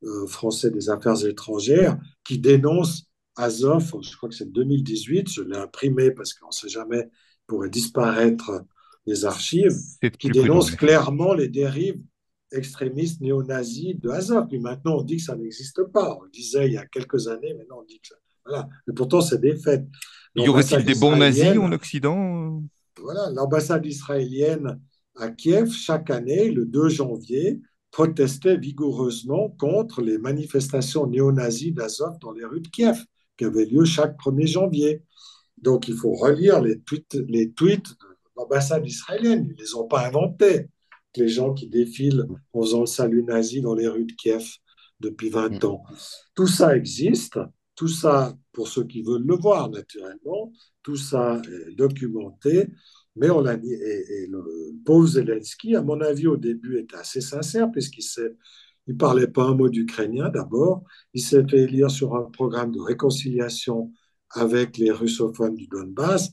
[0.02, 3.04] euh, français des Affaires étrangères, qui dénonce
[3.36, 7.08] Azov, je crois que c'est 2018, je l'ai imprimé parce qu'on ne sait jamais,
[7.46, 8.64] pourrait disparaître
[9.06, 9.76] les archives,
[10.18, 12.00] qui dénonce clairement les dérives
[12.53, 14.46] extrémistes néo-nazis de Azov.
[14.53, 16.16] Et maintenant, on dit que ça n'existe pas.
[16.18, 18.14] On le disait il y a quelques années, maintenant on dit que ça...
[18.44, 18.68] Voilà.
[18.86, 19.86] Mais pourtant, c'est des faits.
[20.34, 22.62] Y aurait-il des bons nazis en Occident
[23.01, 24.80] Voilà, l'ambassade israélienne
[25.16, 32.32] à Kiev, chaque année, le 2 janvier, protestait vigoureusement contre les manifestations néo-nazis d'Azov dans
[32.32, 33.05] les rues de Kiev
[33.36, 35.03] qui avait lieu chaque 1er janvier.
[35.59, 39.46] Donc il faut relire les tweets, les tweets de l'ambassade israélienne.
[39.48, 40.68] Ils ne les ont pas inventés.
[41.16, 44.46] Les gens qui défilent en faisant le salut nazi dans les rues de Kiev
[45.00, 45.82] depuis 20 ans.
[46.34, 47.38] Tout ça existe.
[47.74, 50.52] Tout ça, pour ceux qui veulent le voir naturellement,
[50.82, 52.68] tout ça est documenté.
[53.16, 54.42] Mais on l'a dit, et, le
[54.84, 58.36] pauvre Zelensky, à mon avis, au début, était assez sincère, puisqu'il s'est
[58.86, 60.82] il ne parlait pas un mot d'ukrainien d'abord.
[61.14, 63.92] Il s'est fait élire sur un programme de réconciliation
[64.30, 66.30] avec les russophones du Donbass,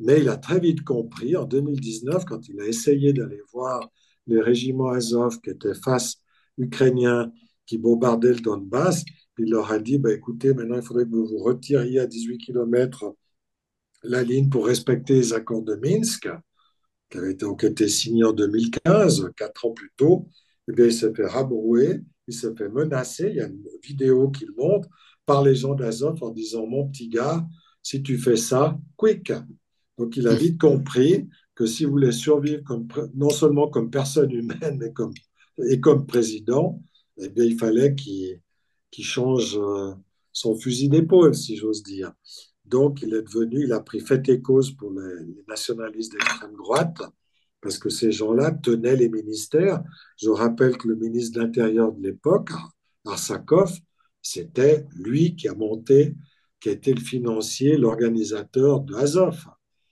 [0.00, 3.90] mais il a très vite compris, en 2019, quand il a essayé d'aller voir
[4.30, 6.16] les régiments Azov qui étaient face
[6.58, 7.32] ukrainiens
[7.66, 9.04] qui bombardaient le Donbass,
[9.38, 12.38] il leur a dit, bah, écoutez, maintenant il faudrait que vous vous retiriez à 18
[12.38, 13.14] km
[14.02, 16.28] la ligne pour respecter les accords de Minsk,
[17.08, 20.28] qui avaient été signés en 2015, quatre ans plus tôt.
[20.68, 23.28] Eh il s'est fait rabrouer, il s'est fait menacer.
[23.30, 24.88] Il y a une vidéo qu'il montre
[25.26, 27.44] par les gens d'Azov en disant Mon petit gars,
[27.82, 29.32] si tu fais ça, quick.
[29.98, 34.78] Donc il a vite compris que s'il voulait survivre comme, non seulement comme personne humaine,
[34.78, 35.12] mais comme,
[35.68, 36.82] et comme président,
[37.18, 38.40] eh bien, il fallait qu'il
[38.92, 39.92] change euh,
[40.32, 42.12] son fusil d'épaule, si j'ose dire.
[42.64, 46.54] Donc, il est devenu, il a pris fait et cause pour les, les nationalistes d'extrême
[46.54, 47.02] droite
[47.60, 49.82] parce que ces gens-là tenaient les ministères.
[50.16, 52.50] Je rappelle que le ministre de l'Intérieur de l'époque,
[53.06, 53.78] Arsakov,
[54.22, 56.14] c'était lui qui a monté,
[56.60, 59.44] qui a été le financier, l'organisateur de Azov.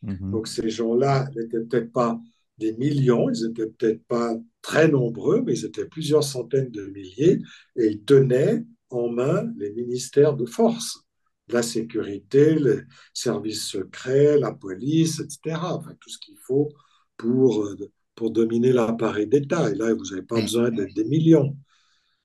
[0.02, 0.30] Mhm.
[0.30, 2.20] Donc ces gens-là n'étaient peut-être pas
[2.58, 7.38] des millions, ils n'étaient peut-être pas très nombreux, mais ils étaient plusieurs centaines de milliers,
[7.76, 11.00] et ils tenaient en main les ministères de force,
[11.48, 12.80] la sécurité, les
[13.14, 15.76] services secrets, la police, etc.
[15.76, 16.68] Enfin, tout ce qu'il faut
[17.16, 17.76] pour, euh,
[18.14, 19.70] pour dominer l'appareil d'État.
[19.70, 20.42] Et là, vous n'avez pas Mm.
[20.42, 21.56] besoin d'être des millions.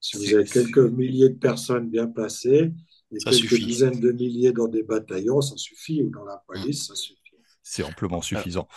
[0.00, 2.72] Si vous avez quelques milliers de personnes bien placées
[3.12, 3.66] et Ça quelques suffit.
[3.66, 7.23] dizaines de milliers dans des bataillons, ça suffit, ou dans la police, ça suffit.
[7.64, 8.68] C'est amplement suffisant.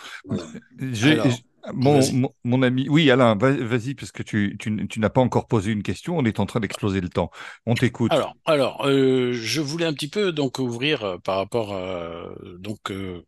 [1.00, 5.00] Alors, j'- mon, mon, mon ami, oui, Alain, va- vas-y, parce que tu, tu, tu
[5.00, 6.16] n'as pas encore posé une question.
[6.18, 7.30] On est en train d'exploser le temps.
[7.66, 8.12] On t'écoute.
[8.12, 12.28] Alors, alors, euh, je voulais un petit peu donc ouvrir euh, par rapport à
[12.58, 13.22] donc euh,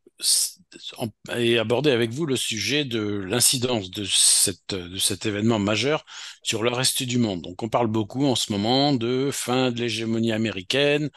[0.99, 6.05] en- et aborder avec vous le sujet de l'incidence de cette de cet événement majeur
[6.43, 7.43] sur le reste du monde.
[7.43, 11.11] Donc, on parle beaucoup en ce moment de fin de l'hégémonie américaine.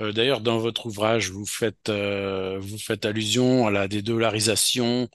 [0.00, 5.08] Euh, d'ailleurs, dans votre ouvrage, vous faites euh, vous faites allusion à la dédollarisation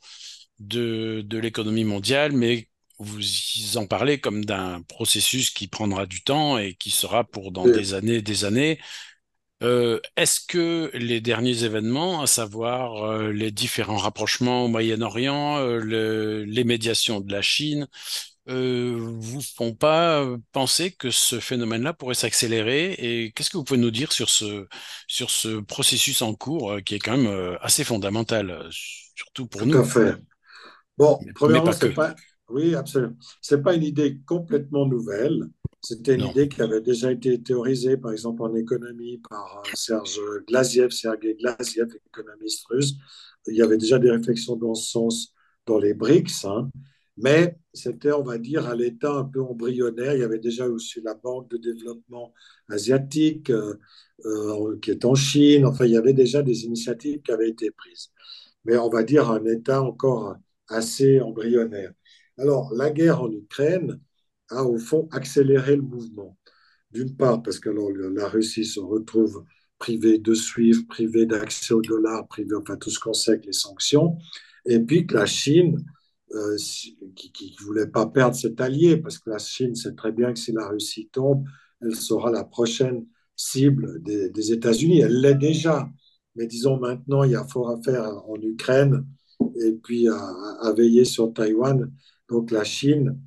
[0.60, 2.70] de de l'économie mondiale, mais
[3.00, 7.68] vous en parlez comme d'un processus qui prendra du temps et qui sera pour dans
[7.68, 7.72] Oui.
[7.72, 8.80] des années, des années.
[9.64, 15.80] Euh, est-ce que les derniers événements, à savoir euh, les différents rapprochements au Moyen-Orient, euh,
[15.80, 17.88] le- les médiations de la Chine,
[18.50, 22.94] euh, vous font pas euh, penser que ce phénomène-là pourrait s'accélérer?
[22.94, 24.68] Et qu'est-ce que vous pouvez nous dire sur ce,
[25.08, 29.66] sur ce processus en cours euh, qui est quand même euh, assez fondamental, surtout pour
[29.66, 29.80] Tout nous?
[29.80, 30.16] à fait.
[30.98, 31.94] Bon, Mais premièrement, c'est que.
[31.94, 32.16] pas,
[32.50, 33.16] oui, absolument.
[33.41, 35.50] C'est pas une idée complètement nouvelle.
[35.82, 36.26] C'était une Non.
[36.26, 41.89] idée qui avait déjà été théorisée, par exemple, en économie par Serge Glaziev, Sergei Glaziev,
[42.08, 42.96] économiste russe.
[43.48, 45.34] Il y avait déjà des réflexions dans ce sens
[45.66, 46.70] dans les BRICS, hein.
[47.18, 50.16] Mais c'était, on va dire, à l'état un peu embryonnaire.
[50.16, 52.34] Il y avait déjà aussi la Banque de développement
[52.70, 53.76] asiatique euh,
[54.26, 55.66] euh, qui est en Chine.
[55.66, 58.11] Enfin, il y avait déjà des initiatives qui avaient été prises.
[58.66, 60.38] Mais on va dire un état encore
[60.68, 61.93] assez embryonnaire.
[62.38, 63.99] Alors, la guerre en Ukraine
[64.49, 66.38] a au fond accéléré le mouvement.
[66.91, 69.45] D'une part, parce que alors, la Russie se retrouve
[69.80, 74.18] privée de SWIFT, privée d'accès au dollar, privée, enfin tout ce qu'on sait les sanctions,
[74.66, 75.84] et puis que la Chine,
[76.34, 76.56] euh,
[77.16, 80.40] qui ne voulait pas perdre cet allié, parce que la Chine sait très bien que
[80.40, 81.46] si la Russie tombe,
[81.82, 83.06] elle sera la prochaine
[83.36, 85.02] cible des, États-Unis.
[85.02, 85.90] Elle l'est déjà.
[86.36, 89.06] Mais disons maintenant, il y a fort à faire en Ukraine
[89.62, 91.92] et puis à, veiller sur Taïwan.
[92.30, 93.20] Donc la Chine,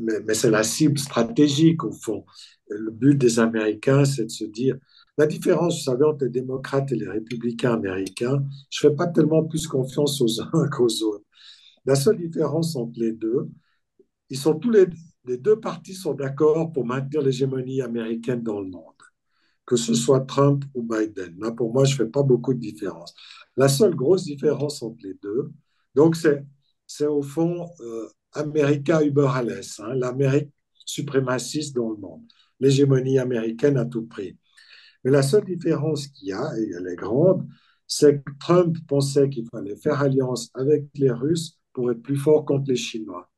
[0.00, 2.24] mais, mais c'est la cible stratégique au fond.
[2.68, 4.76] Le but des Américains, c'est de se dire,
[5.18, 9.06] la différence, vous savez, entre les démocrates et les républicains américains, je ne fais pas
[9.06, 11.21] tellement plus confiance aux uns qu'aux autres.
[11.84, 13.50] La seule différence entre les deux,
[14.30, 14.86] ils sont tous les,
[15.24, 18.94] les deux partis sont d'accord pour maintenir l'hégémonie américaine dans le monde,
[19.66, 21.36] que ce soit Trump ou Biden.
[21.38, 23.14] Là, pour moi, je ne fais pas beaucoup de différence.
[23.56, 25.52] La seule grosse différence entre les deux,
[25.94, 26.44] donc c'est,
[26.86, 30.50] c'est au fond euh, America über alles, hein, l'Amérique
[30.84, 32.22] suprémaciste dans le monde,
[32.60, 34.38] l'hégémonie américaine à tout prix.
[35.04, 37.46] Mais la seule différence qu'il y a, et elle est grande,
[37.86, 42.44] c'est que Trump pensait qu'il fallait faire alliance avec les Russes pour être plus fort
[42.44, 43.30] contre les Chinois.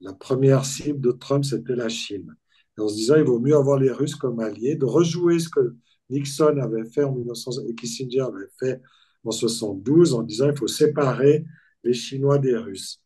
[0.00, 2.34] La première cible de Trump, c'était la Chine.
[2.76, 5.48] Et en se disant, il vaut mieux avoir les Russes comme alliés, de rejouer ce
[5.48, 5.76] que
[6.10, 8.80] Nixon avait fait en 1900 et Kissinger avait fait
[9.24, 11.44] en 72 en disant, il faut séparer
[11.84, 13.02] les Chinois des Russes.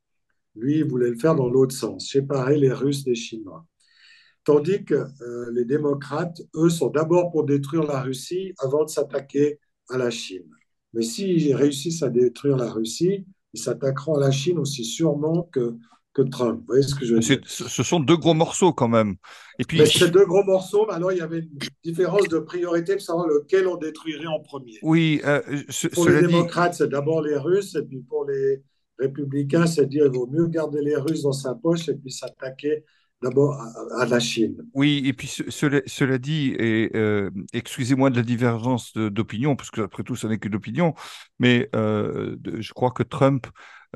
[0.55, 3.67] Lui, il voulait le faire dans l'autre sens, séparer les Russes des Chinois.
[4.45, 9.59] Tandis que euh, les démocrates, eux, sont d'abord pour détruire la Russie avant de s'attaquer
[9.91, 10.49] à la Chine.
[10.95, 15.75] Mais s'ils réussissent à détruire la Russie, ils s'attaqueront à la Chine aussi sûrement que,
[16.13, 16.61] que Trump.
[16.61, 17.41] Vous voyez ce que je veux dire?
[17.47, 19.17] Ce sont deux gros morceaux quand même.
[19.59, 22.39] Et puis, Mais c'est deux gros morceaux, mais alors il y avait une différence de
[22.39, 24.79] priorité pour savoir lequel on détruirait en premier.
[24.83, 28.63] oui, euh, ce- Pour les dit, démocrates, c'est d'abord les Russes, et puis pour les
[28.99, 32.85] républicains, c'est dire qu'il vaut mieux garder les Russes dans sa poche et puis s'attaquer
[33.23, 34.57] d'abord à, à la Chine.
[34.75, 39.71] Oui, et puis ce- cela, cela dit, et euh, excusez-moi de la divergence d'opinion, parce
[39.71, 40.95] que après tout, ce n'est que d'opinion,
[41.39, 43.47] mais euh, je crois que Trump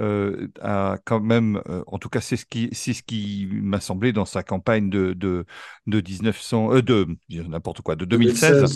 [0.01, 4.13] euh, a quand même, en tout cas, c'est ce qui, c'est ce qui m'a semblé
[4.13, 5.45] dans sa campagne de de,
[5.87, 8.69] de 1900, euh, de n'importe quoi, de 2016.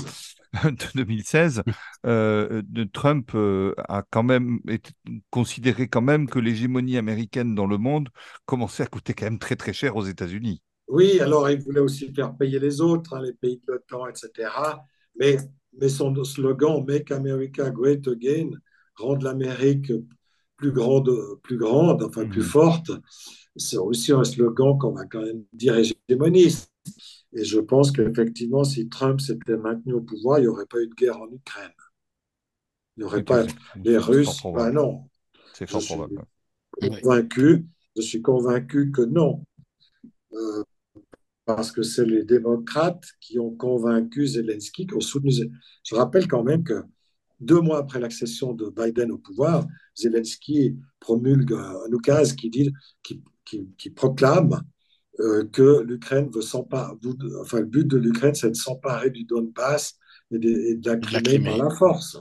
[0.64, 1.62] De 2016,
[2.07, 4.92] euh, de Trump euh, a quand même été
[5.30, 8.09] considéré quand même que l'hégémonie américaine dans le monde
[8.46, 10.62] commençait à coûter quand même très très cher aux États-Unis.
[10.88, 14.84] Oui, alors il voulait aussi faire payer les autres, hein, les pays de l'OTAN, etc.
[15.18, 15.36] Mais,
[15.80, 18.50] mais son slogan Make America Great Again,
[18.96, 19.92] rendre l'Amérique
[20.57, 21.11] plus grande,
[21.42, 22.48] plus grande, enfin plus Mhm.
[22.50, 22.90] forte,
[23.57, 26.70] c'est aussi un slogan qu'on va quand même dire hégémoniste.
[27.35, 30.87] Et je pense qu'effectivement, si Trump s'était maintenu au pouvoir, il n'y aurait pas eu
[30.87, 31.72] de guerre en Ukraine.
[32.97, 33.45] Il n'y aurait pas
[33.82, 34.43] les Russes.
[34.55, 35.09] Ben non,
[35.53, 36.24] C'est fort je suis probable.
[36.80, 37.66] convaincu,
[37.97, 39.45] je suis convaincu que non.
[40.32, 40.62] Euh,
[41.45, 45.32] parce que c'est les démocrates qui ont convaincu Zelensky, qui ont soutenu.
[45.82, 46.82] Je rappelle quand même que
[47.41, 52.72] deux mois après l'accession de Biden au pouvoir, Zelensky promulgue un oukase qui, dit,
[53.03, 53.22] qui,
[53.76, 54.62] qui, proclame
[55.20, 56.94] euh, que l'Ukraine veut s'emparer,
[57.40, 59.96] enfin le but de l'Ukraine, c'est de s'emparer du Donbass
[60.30, 62.18] et de, et de la Crimée par la force.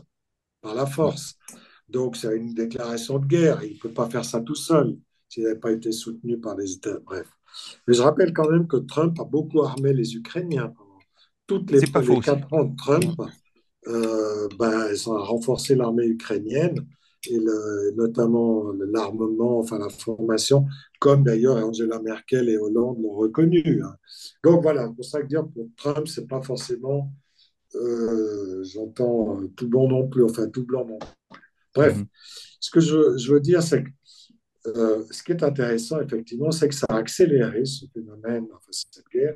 [0.61, 1.35] Par la force.
[1.89, 3.63] Donc c'est une déclaration de guerre.
[3.63, 6.73] Il ne peut pas faire ça tout seul s'il n'avait pas été soutenu par les
[6.73, 6.99] États.
[6.99, 7.27] Bref.
[7.87, 10.99] Mais je rappelle quand même que Trump a beaucoup armé les Ukrainiens pendant
[11.47, 13.19] toutes les, les quatre ans de Trump.
[13.87, 16.87] Euh, ben, ils ont renforcé l'armée ukrainienne
[17.29, 17.39] et
[17.95, 20.65] notamment l'armement, enfin la formation,
[20.99, 23.81] comme d'ailleurs Angela Merkel et Hollande l'ont reconnu.
[23.83, 23.95] Hein.
[24.43, 27.13] Donc voilà, pour ça que dire pour Trump, c'est pas forcément,
[27.75, 31.41] euh, j'entends tout bon non plus, enfin tout blanc non plus.
[31.73, 32.05] Bref, mhm.
[32.59, 33.89] ce que je, je veux dire, c'est que
[34.67, 39.03] euh, ce qui est intéressant, effectivement, c'est que ça a accéléré ce phénomène, enfin cette
[39.11, 39.35] guerre,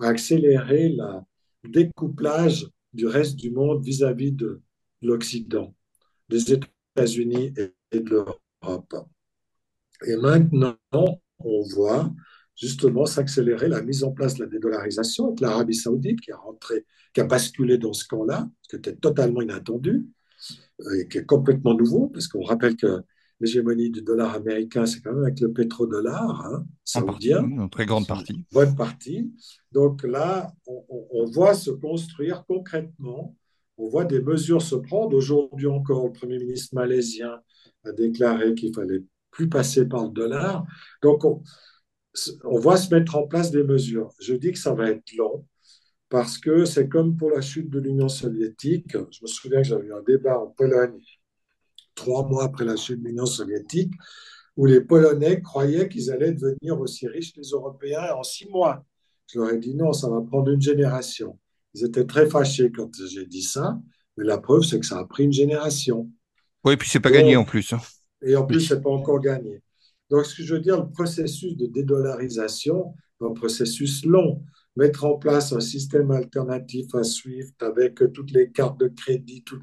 [0.00, 4.60] a accéléré le découplage du reste du monde vis-à-vis de
[5.02, 5.74] l'Occident,
[6.28, 6.52] des
[6.96, 7.52] États-Unis
[7.92, 8.94] et de l'Europe.
[10.06, 10.76] Et maintenant,
[11.38, 12.12] on voit
[12.54, 16.86] justement s'accélérer la mise en place de la dédollarisation avec l'Arabie saoudite qui a rentré,
[17.12, 20.06] qui a basculé dans ce camp-là, ce qui était totalement inattendu
[20.80, 23.02] euh, et qui est complètement nouveau, parce qu'on rappelle que
[23.40, 27.44] l'hégémonie du dollar américain, c'est quand même avec le pétrodollar hein, saoudien.
[27.44, 28.46] une très grande partie.
[28.50, 29.30] bonne partie.
[29.72, 33.36] Donc là, on, voit se construire concrètement,
[33.78, 35.16] on voit des mesures se prendre.
[35.16, 37.40] Aujourd'hui encore, le Premier ministre malaisien
[37.84, 40.64] a déclaré qu'il fallait plus passer par le dollar.
[41.02, 41.42] Donc on,
[42.44, 44.12] on voit se mettre en place des mesures.
[44.20, 45.46] Je dis que ça va être long
[46.08, 48.92] parce que c'est comme pour la chute de l'Union soviétique.
[48.92, 51.00] Je me souviens que j'avais eu un débat en Pologne
[51.96, 53.92] trois mois après la chute de l'Union soviétique,
[54.56, 58.84] où les Polonais croyaient qu'ils allaient devenir aussi riches que les Européens en six mois.
[59.26, 61.38] Je leur ai dit non, ça va prendre une génération.
[61.76, 63.78] Ils étaient très fâchés quand j'ai dit ça,
[64.16, 66.10] mais la preuve, c'est que ça a pris une génération.
[66.64, 67.74] Oui, et puis c'est pas gagné en plus.
[67.74, 67.80] Hein.
[68.22, 69.62] Et en plus, c'est pas encore gagné.
[70.08, 74.42] Donc, ce que je veux dire, le processus de dédollarisation, un processus long
[74.76, 79.60] mettre en place un système alternatif à SWIFT avec toutes les cartes de crédit, tout,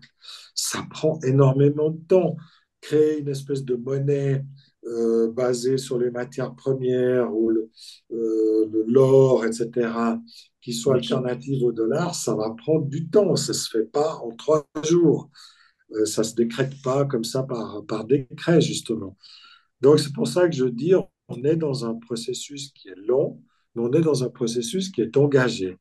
[0.53, 2.35] ça prend énormément de temps.
[2.81, 4.43] Créer une espèce de monnaie
[4.85, 10.19] euh, basée sur les matières premières ou euh, l'or, etc.,
[10.61, 13.35] qui soit alternative au dollar, ça va prendre du temps.
[13.35, 15.29] Ça ne se fait pas en trois jours.
[15.93, 19.17] Euh, ça ne se décrète pas comme ça par, par décret, justement.
[19.81, 20.93] Donc, c'est pour ça que je dis,
[21.27, 23.41] on est dans un processus qui est long,
[23.75, 25.77] mais on est dans un processus qui est engagé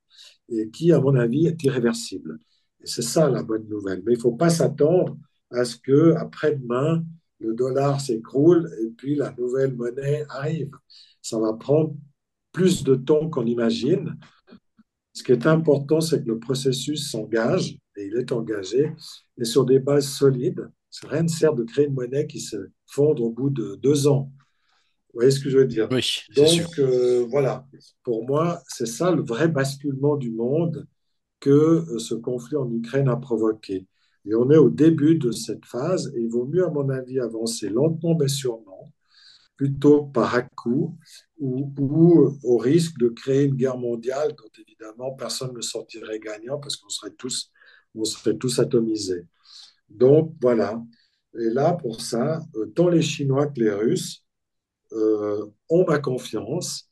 [0.49, 2.39] et qui, à mon avis, est irréversible.
[2.81, 4.03] Et c'est ça la bonne nouvelle.
[4.05, 5.17] Mais il ne faut pas s'attendre
[5.51, 7.05] à ce que après-demain,
[7.43, 10.71] le dollar s'écroule et puis la nouvelle monnaie arrive.
[11.21, 11.95] Ça va prendre
[12.53, 14.17] plus de temps qu'on imagine.
[15.13, 18.93] Ce qui est important, c'est que le processus s'engage, et il est engagé,
[19.39, 20.71] et sur des bases solides.
[21.05, 24.31] Rien ne sert de créer une monnaie qui se fonde au bout de deux ans.
[25.13, 25.89] Vous voyez ce que je veux dire?
[25.91, 26.21] Oui.
[26.37, 27.67] Donc, euh, voilà,
[28.03, 30.87] pour moi, c'est ça le vrai basculement du monde
[31.41, 33.87] que euh, ce conflit en Ukraine a provoqué.
[34.25, 37.19] Et on est au début de cette phase, et il vaut mieux, à mon avis,
[37.21, 38.93] avancer lentement mais sûrement,
[39.57, 40.97] plutôt par à coup,
[41.39, 41.73] ou,
[42.45, 46.89] au risque de créer une guerre mondiale dont évidemment personne ne sortirait gagnant parce qu'on
[46.89, 47.51] serait tous,
[48.05, 49.27] serait tous atomisés.
[49.89, 50.83] Donc voilà.
[51.39, 54.25] Et là, pour ça, euh, tant les Chinois que les Russes
[54.93, 56.91] euh, ont ma confiance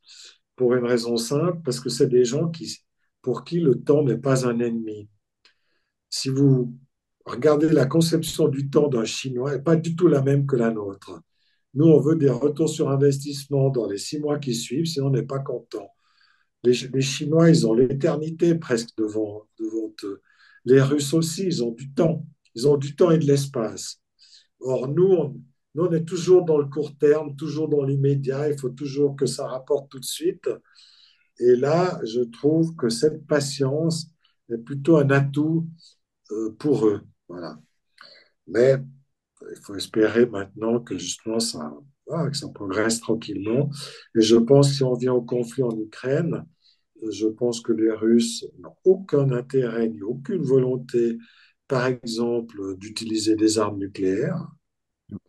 [0.57, 2.79] pour une raison simple, parce que c'est des gens qui,
[3.23, 5.09] pour qui le temps n'est pas un ennemi.
[6.11, 6.75] Si vous
[7.31, 10.71] regardez la conception du temps d'un Chinois, n'est pas du tout la même que la
[10.71, 11.21] nôtre.
[11.75, 15.11] Nous, on veut des retours sur investissement dans les six mois qui suivent, sinon on
[15.11, 15.89] n'est pas content.
[16.63, 20.23] Les, Chinois, ils ont l'éternité presque devant, eux.
[20.67, 22.27] Les Russes aussi, ils ont du temps.
[22.55, 24.01] Ils ont du temps et de l'espace.
[24.61, 25.41] Or, nous, on,
[25.75, 28.51] nous, on est toujours dans le court terme, toujours dans l'immédiat.
[28.51, 30.51] Il faut toujours que ça rapporte tout de suite.
[31.39, 34.09] Et là, je trouve que cette patience
[34.51, 35.67] est plutôt un atout
[36.33, 37.01] euh, pour eux.
[37.31, 37.59] Voilà.
[38.47, 38.77] Mais
[39.51, 41.73] il faut espérer maintenant que justement ça,
[42.07, 43.71] que ça progresse tranquillement.
[44.15, 46.45] Et je pense que si on vient au conflit en Ukraine,
[47.09, 51.17] je pense que les Russes n'ont aucun intérêt ni aucune volonté,
[51.69, 54.47] par exemple, d'utiliser des armes nucléaires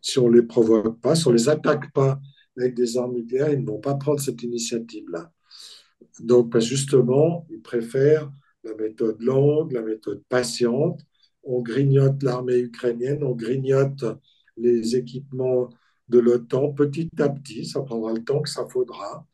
[0.02, 2.20] si on ne les provoque pas, si on ne les attaque pas
[2.58, 5.32] avec des armes nucléaires, ils ne vont pas prendre cette initiative-là.
[6.20, 8.32] Donc, ben, justement, ils préfèrent
[8.64, 11.02] la méthode longue, la méthode patiente.
[11.44, 14.04] On grignote l'armée ukrainienne, on grignote
[14.58, 15.70] les équipements
[16.10, 17.66] de l'OTAN petit à petit.
[17.66, 19.26] Ça prendra le temps que ça faudra.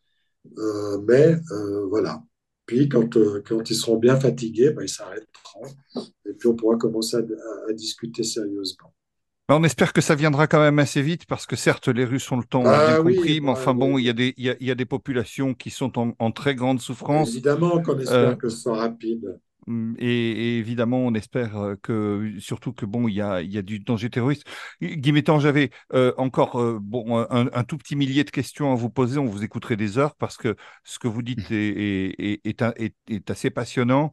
[0.58, 2.24] Euh, mais euh, voilà.
[2.66, 5.66] Puis, quand, euh, quand, ils seront bien fatigués, ben, ils s'arrêteront.
[6.26, 8.94] et puis on pourra commencer à, discuter sérieusement.
[9.50, 12.38] On espère que ça viendra quand même assez vite parce que certes, les Russes ont
[12.38, 14.76] le temps, ah, bien compris, mais enfin bon, il y, a des, il, y a,
[14.76, 17.30] des populations qui sont en, très grande souffrance.
[17.30, 19.40] Évidemment qu'on espère que ce soit rapide.
[19.68, 23.62] Mm, et, évidemment, on espère que, surtout que bon, il y a, il y a
[23.62, 24.46] du danger terroriste.
[24.82, 29.20] Guy j'avais euh, encore euh, bon un, tout petit millier de questions à vous poser.
[29.20, 32.16] On vous écouterait des heures parce que ce que vous dites est,
[32.46, 34.12] est, est, est assez passionnant.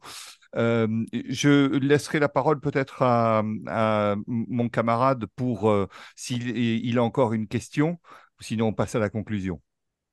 [0.55, 5.73] je laisserai la parole peut-être à, à, mon camarade pour
[6.15, 7.99] s'il il a encore une question.
[8.41, 9.61] Sinon, on passe à la conclusion.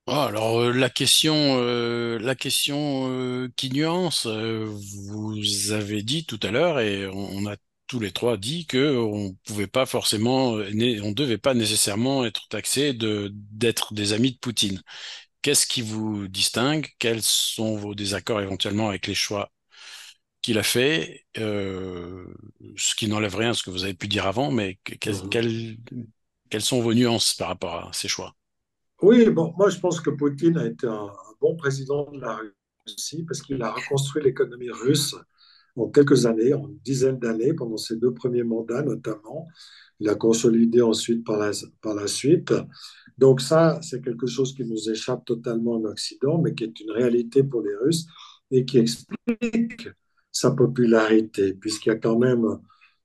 [0.07, 6.41] Ah, alors euh, la question, euh, la question euh, qui nuance, vous avez dit tout
[6.43, 11.13] à l'heure et on, a tous les trois dit que on pouvait pas forcément, on
[11.13, 14.83] devait pas nécessairement être taxé de d'être des amis de Poutine.
[15.43, 16.89] Qu'est-ce qui vous distingue?
[16.99, 19.53] Quels sont vos désaccords éventuellement avec les choix
[20.43, 21.27] qu'il a fait?
[21.37, 25.31] Ce qui n'enlève rien à ce que vous avez pu dire avant, mais mmh
[26.51, 28.35] quelles sont vos nuances par rapport à ces choix?
[29.03, 32.39] Oui, bon, moi je pense que Poutine a été un, bon président de la
[32.87, 35.17] Russie parce qu'il a reconstruit l'économie russe
[35.77, 39.49] en quelques années, en une dizaine d'années, pendant ses deux premiers mandats notamment.
[39.99, 42.53] Il a consolidé ensuite par la, suite.
[43.19, 46.91] Donc ça, c'est quelque chose qui nous échappe totalement en Occident, mais qui est une
[46.91, 48.07] réalité pour les Russes
[48.51, 49.89] et qui explique
[50.31, 52.45] sa popularité, puisqu'il y a quand même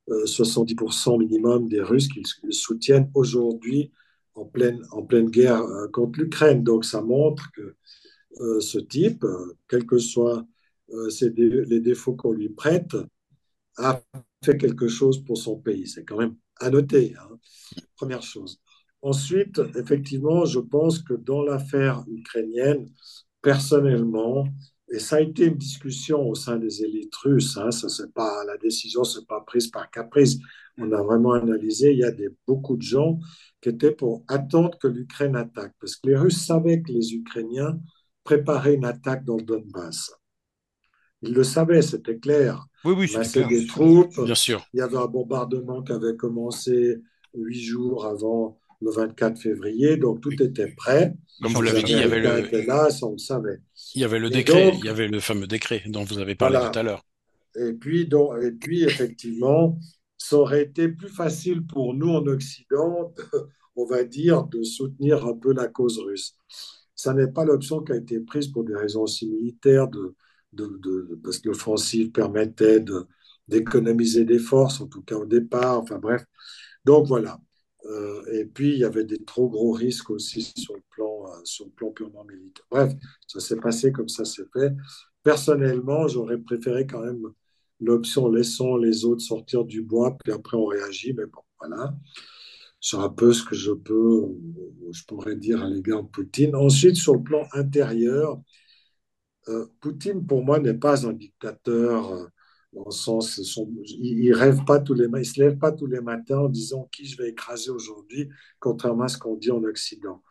[0.08, 3.92] 70% euh, minimum des Russes qui soutiennent aujourd'hui
[4.38, 6.62] en pleine, en pleine guerre euh, contre l'Ukraine.
[6.62, 7.74] Donc ça montre que
[8.40, 10.46] euh, ce type, euh, quels que soient
[11.10, 12.96] les défauts qu'on lui prête,
[13.76, 14.00] a
[14.42, 15.86] fait quelque chose pour son pays.
[15.86, 17.36] C'est quand même à noter, hein.
[17.94, 18.58] première chose.
[19.02, 22.88] Ensuite, effectivement, je pense que dans l'affaire ukrainienne,
[23.42, 24.48] personnellement,
[24.90, 28.56] et ça a été une discussion au sein des élites russes, hein, ça, pas, la
[28.56, 30.38] décision ne s'est pas prise par caprice,
[30.78, 33.18] on a vraiment analysé, il y a des, beaucoup de gens
[33.60, 37.78] qui étaient pour attendre que l'Ukraine attaque, parce que les Russes savaient que les Ukrainiens
[38.24, 40.12] préparaient une attaque dans le Donbass.
[41.22, 42.64] Ils le savaient, c'était clair.
[42.84, 44.14] Oui, oui, c'était des troupes.
[44.24, 44.64] Bien sûr.
[44.72, 46.98] Il y avait un bombardement qui avait commencé
[47.34, 51.14] huit jours avant le 24 février, donc tout était prêt.
[51.42, 53.04] Comme vous l'avez dit, il y avait le...
[53.04, 53.60] on le savait.
[53.94, 56.58] Il y avait le décret, il y avait le fameux décret dont vous avez parlé
[56.58, 57.04] tout à l'heure.
[57.56, 59.78] Et puis, donc, et puis, effectivement,
[60.16, 63.14] ça aurait été plus facile pour nous en Occident,
[63.76, 66.34] on va dire, de soutenir un peu la cause russe.
[66.94, 70.14] Ça n'est pas l'option qui a été prise pour des raisons aussi militaires, de,
[70.52, 72.84] de, parce que l'offensive permettait
[73.46, 75.80] d'économiser des forces, en tout cas au départ.
[75.80, 76.24] Enfin bref.
[76.84, 77.40] Donc voilà.
[77.88, 81.40] Euh, et puis, il y avait des trop gros risques aussi sur le plan, euh,
[81.44, 82.64] sur le plan purement militaire.
[82.70, 82.92] Bref,
[83.26, 84.74] ça s'est passé comme ça s'est fait.
[85.22, 87.22] Personnellement, j'aurais préféré quand même
[87.80, 91.12] l'option laissons les autres sortir du bois, puis après on réagit.
[91.14, 91.94] Mais bon, voilà.
[92.80, 94.26] C'est un peu ce que je peux,
[94.92, 96.54] je pourrais dire à l'égard de Poutine.
[96.54, 98.40] Ensuite, sur le plan intérieur,
[99.48, 102.26] euh, Poutine, pour moi, n'est pas un dictateur euh,
[102.78, 103.40] dans le sens,
[104.00, 107.06] il, rêve pas tous les, il se lève pas tous les matins en disant qui
[107.06, 108.28] je vais écraser aujourd'hui,
[108.60, 110.22] contrairement à ce qu'on dit en Occident.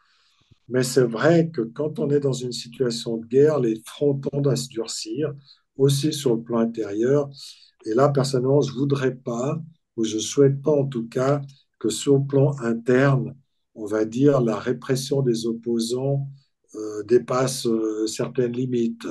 [0.70, 4.48] Mais c'est vrai que quand on est dans une situation de guerre, les fronts tendent
[4.48, 5.34] à se durcir
[5.76, 7.30] aussi sur le plan intérieur.
[7.86, 9.62] Et là, personnellement, je voudrais pas,
[9.98, 11.42] ou je souhaite pas en tout cas,
[11.80, 13.36] que sur le plan interne,
[13.76, 16.28] on va dire, la répression des opposants
[16.76, 19.08] euh, dépasse euh, certaines limites.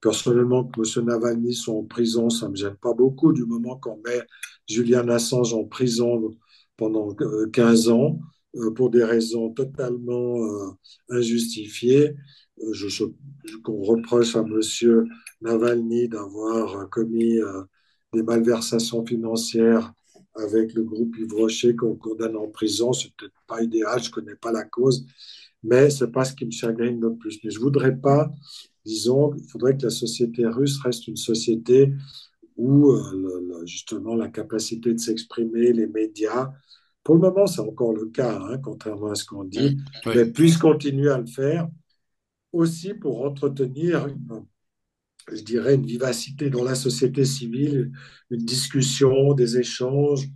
[0.00, 1.06] Personnellement, que M.
[1.06, 4.22] Navalny soit en prison, ça ne me gêne pas beaucoup du moment qu'on met
[4.68, 6.30] Julian Assange en prison
[6.76, 7.14] pendant
[7.52, 8.20] 15 euh, ans
[8.76, 10.38] pour des raisons totalement
[11.10, 12.14] injustifiées.
[12.72, 13.04] Je,
[13.62, 15.06] qu'on reproche à M.
[15.40, 17.62] Navalny d'avoir commis euh,
[18.12, 19.92] des malversations financières
[20.34, 22.92] avec le groupe Yves Rocher qu'on condamne en prison.
[22.92, 25.06] C'est peut-être pas idéal, je connais pas la cause,
[25.62, 27.38] mais c'est pas ce qui me chagrine le plus.
[27.44, 28.30] Mais je voudrais pas,
[28.84, 31.92] disons, il faudrait que la société russe reste une société
[32.56, 36.52] où euh, justement la capacité de s'exprimer, les médias,
[37.04, 39.78] pour le moment c'est encore le cas, hein, contrairement à ce qu'on dit,
[40.14, 41.68] mais puisse continuer à le faire
[42.52, 44.44] aussi pour entretenir une,
[45.32, 47.92] je dirais, une vivacité dans la société civile,
[48.30, 50.28] une discussion, des échanges,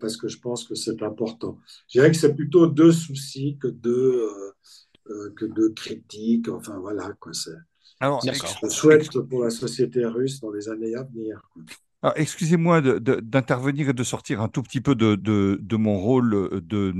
[0.00, 1.58] parce que je pense que c'est important.
[1.88, 4.52] Je dirais que c'est plutôt deux soucis que deux, euh,
[5.10, 6.48] euh, que deux critiques.
[6.48, 7.32] Enfin, voilà, quoi.
[7.32, 7.52] C'est,
[8.02, 11.42] je souhaite pour la société russe dans les années à venir.
[12.16, 16.94] excusez-moi d'intervenir et de sortir un tout petit peu de, de, de mon rôle de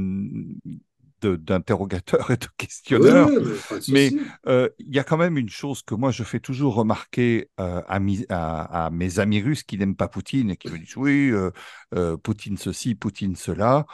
[1.29, 3.33] d'interrogateurs et de questionneurs.
[3.89, 4.15] Oui, Mais
[4.47, 7.83] euh, il y a quand même une chose que moi je fais toujours remarquer euh,
[7.89, 10.97] à, mi- à- à mes amis russes qui n'aiment pas Poutine et qui me disent
[10.97, 11.33] oui,
[11.95, 13.87] euh, Poutine ceci, Poutine cela,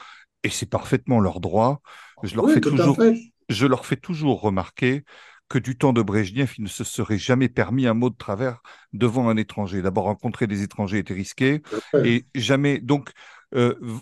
[0.42, 1.80] et c'est parfaitement leur droit.
[2.22, 3.06] Je leur Oui, fais toujours,
[3.48, 5.04] je leur fais toujours remarquer
[5.48, 8.60] que du temps de Brejnev, il ne se serait jamais permis un mot de travers
[8.92, 9.80] devant un étranger.
[9.80, 11.62] D'abord, rencontrer des étrangers était risqué,
[12.02, 12.80] et jamais.
[12.80, 13.12] Donc,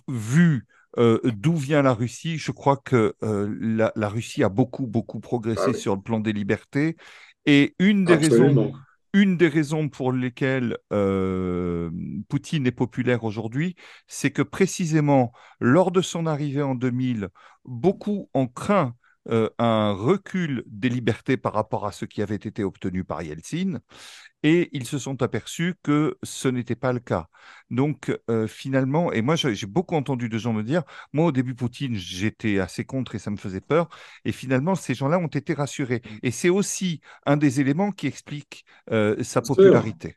[0.08, 0.66] vu
[0.98, 5.20] euh, d'où vient la Russie, je crois que euh, la, la Russie a beaucoup, beaucoup
[5.20, 5.80] progressé Ah oui.
[5.80, 6.96] sur le plan des libertés.
[7.46, 8.72] Et une des raisons,
[9.12, 11.90] une des raisons pour lesquelles euh,
[12.28, 13.76] Poutine est populaire aujourd'hui,
[14.08, 17.28] c'est que précisément lors de son arrivée en 2000,
[17.64, 18.94] beaucoup ont craint
[19.30, 23.80] euh, un recul des libertés par rapport à ce qui avait été obtenu par Yeltsin,
[24.42, 27.28] et ils se sont aperçus que ce n'était pas le cas.
[27.70, 30.82] Donc euh, finalement, et moi j'ai beaucoup entendu de gens me dire,
[31.12, 33.88] moi au début Poutine, j'étais assez contre et ça me faisait peur,
[34.24, 36.02] et finalement ces gens-là ont été rassurés.
[36.22, 40.16] Et c'est aussi un des éléments qui explique euh, sa popularité.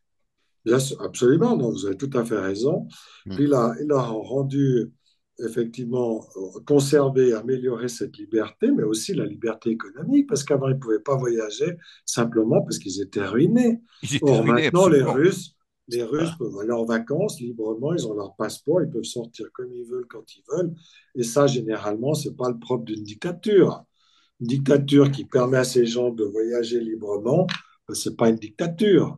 [1.00, 2.88] Absolument, non, vous avez tout à fait raison.
[3.26, 3.36] Mm.
[3.40, 4.92] Il a, il a rendu,
[5.40, 10.80] effectivement, euh, conservé, amélioré cette liberté, mais aussi la liberté économique, parce qu'avant, ils ne
[10.80, 13.82] pouvaient pas voyager simplement parce qu'ils étaient ruinés.
[14.02, 15.02] Ils étaient Or, ruinés, maintenant, les.
[15.02, 15.56] Russes,
[15.88, 19.72] les Russes peuvent aller en vacances librement, ils ont leur passeport, ils peuvent sortir comme
[19.74, 20.74] ils veulent quand ils veulent.
[21.16, 23.84] Et ça, généralement, ce n'est pas le propre d'une dictature.
[24.42, 27.48] Une dictature qui permet à ces gens de voyager librement,
[27.88, 29.18] ben, ce n'est pas une dictature,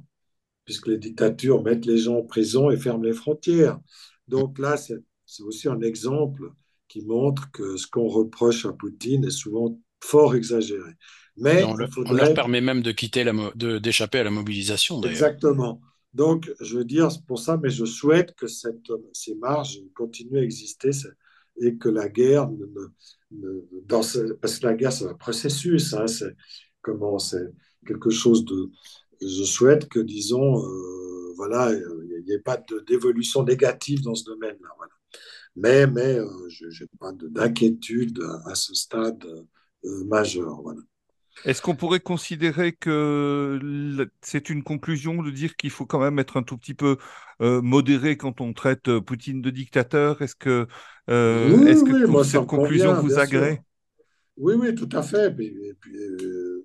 [0.65, 3.79] puisque les dictatures mettent les gens en prison et ferment les frontières.
[4.27, 6.51] Donc là, c'est c'est aussi un exemple
[6.87, 10.91] qui montre que ce qu'on reproche à Poutine est souvent fort exagéré.
[11.37, 13.33] Mais On, le- on leur permet même de quitter la
[13.79, 15.01] d'échapper à la mobilisation.
[15.03, 15.81] Exactement.
[16.13, 20.39] Donc, je veux dire, c'est pour ça, mais je souhaite que cette, ces marges continuent
[20.39, 20.89] à exister
[21.61, 22.87] et que la guerre, ne, ne-
[23.31, 26.35] ne- dans ce- parce que la guerre, c'est un processus, hein, c'est
[26.81, 27.53] comment, c'est
[27.85, 28.71] quelque chose de.
[29.21, 32.57] Je souhaite que, disons, euh, voilà, il n'y ait pas
[32.87, 34.69] d'évolution négative dans ce domaine-là.
[34.77, 34.93] Voilà.
[35.55, 39.23] Mais, mais euh, je n'ai pas de- d'inquiétude à, à ce stade
[39.85, 40.61] euh, majeur.
[40.61, 40.81] Voilà.
[41.45, 46.35] Est-ce qu'on pourrait considérer que c'est une conclusion de dire qu'il faut quand même être
[46.37, 46.97] un tout petit peu
[47.41, 50.21] euh, modéré quand on traite euh, Poutine de dictateur?
[50.21, 50.67] Est-ce que,
[51.09, 53.61] euh, Oui, est-ce que oui, moi, cette conclusion convient, vous agrée?
[53.61, 53.63] sûr.
[54.37, 55.35] Oui, oui, tout à fait.
[55.35, 55.93] Puis- et puis,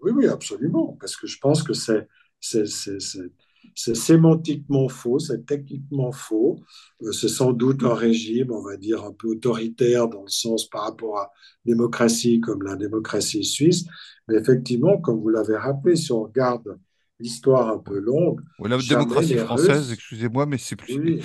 [0.02, 0.96] oui, oui, absolument.
[1.00, 2.08] Parce que je pense que c'est
[2.40, 3.32] c'est- c'est-
[3.74, 6.56] c'est- sémantiquement faux, c'est techniquement faux.
[7.02, 10.68] Euh, c'est sans doute un régime, on va dire, un peu autoritaire dans le sens
[10.68, 11.32] par rapport à
[11.64, 13.84] démocratie comme la démocratie suisse.
[14.28, 16.78] Mais effectivement, comme vous l'avez rappelé, si on regarde
[17.20, 20.94] l'histoire un peu longue, Ou la démocratie française, excusez-moi, mais c'est plus.
[20.94, 21.20] oui,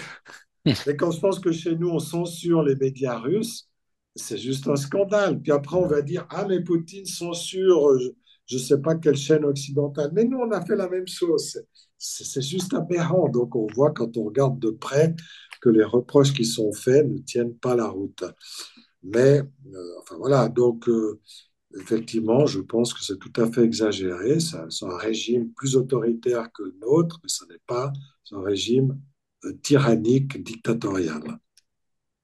[0.88, 3.68] mais quand je pense que chez nous, on censure les médias russes,
[4.16, 5.40] c'est juste un scandale.
[5.42, 7.98] Puis après, on va dire, ah, mais Poutine censure,
[8.46, 10.12] je ne sais pas quelle chaîne occidentale.
[10.14, 11.60] Mais nous, on a fait la même chose.
[12.00, 13.30] C'est- juste aberrant.
[13.30, 15.16] Donc, on voit quand on regarde de près
[15.62, 18.24] que les reproches qui sont faits ne tiennent pas la route.
[19.04, 21.20] Mais, euh, enfin voilà, donc, euh,
[21.80, 24.40] effectivement, je pense que c'est tout à fait exagéré.
[24.40, 27.94] C'est un régime plus autoritaire que le nôtre, mais ce n'est pas
[28.32, 29.00] un régime
[29.46, 31.40] euh, tyrannique, dictatorial.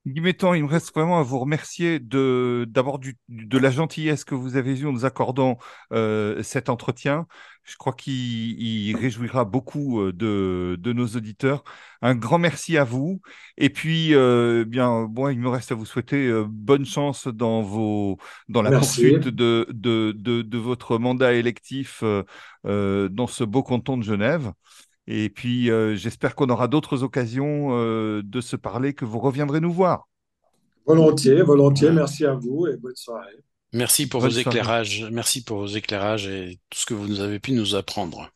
[0.08, 4.56] Il me reste vraiment à vous remercier de d'abord du- de la gentillesse que vous
[4.56, 5.58] avez eue en nous accordant
[5.94, 7.26] euh, cet entretien.
[7.64, 8.14] Je crois qu'il
[8.62, 11.64] il réjouira beaucoup euh, de, de nos auditeurs.
[12.04, 13.20] Un grand merci à vous.
[13.58, 17.64] Et puis, euh, bien, bon, il me reste à vous souhaiter euh, bonne chance dans
[17.64, 19.02] vos dans la Merci.
[19.08, 22.22] poursuite de de, de, de votre mandat électif euh,
[22.68, 24.52] euh, dans ce beau canton de Genève.
[25.08, 29.62] Et puis, euh, j'espère qu'on aura d'autres occasions euh, de se parler, que vous reviendrez
[29.62, 30.08] nous voir.
[30.86, 31.92] Volontiers, volontiers.
[31.92, 33.44] Merci à vous et bonne soirée.
[33.74, 34.60] Merci pour Bonne vos soirée.
[34.60, 35.06] éclairages.
[35.12, 38.30] Merci pour vos éclairages et tout ce que vous nous avez pu nous apprendre.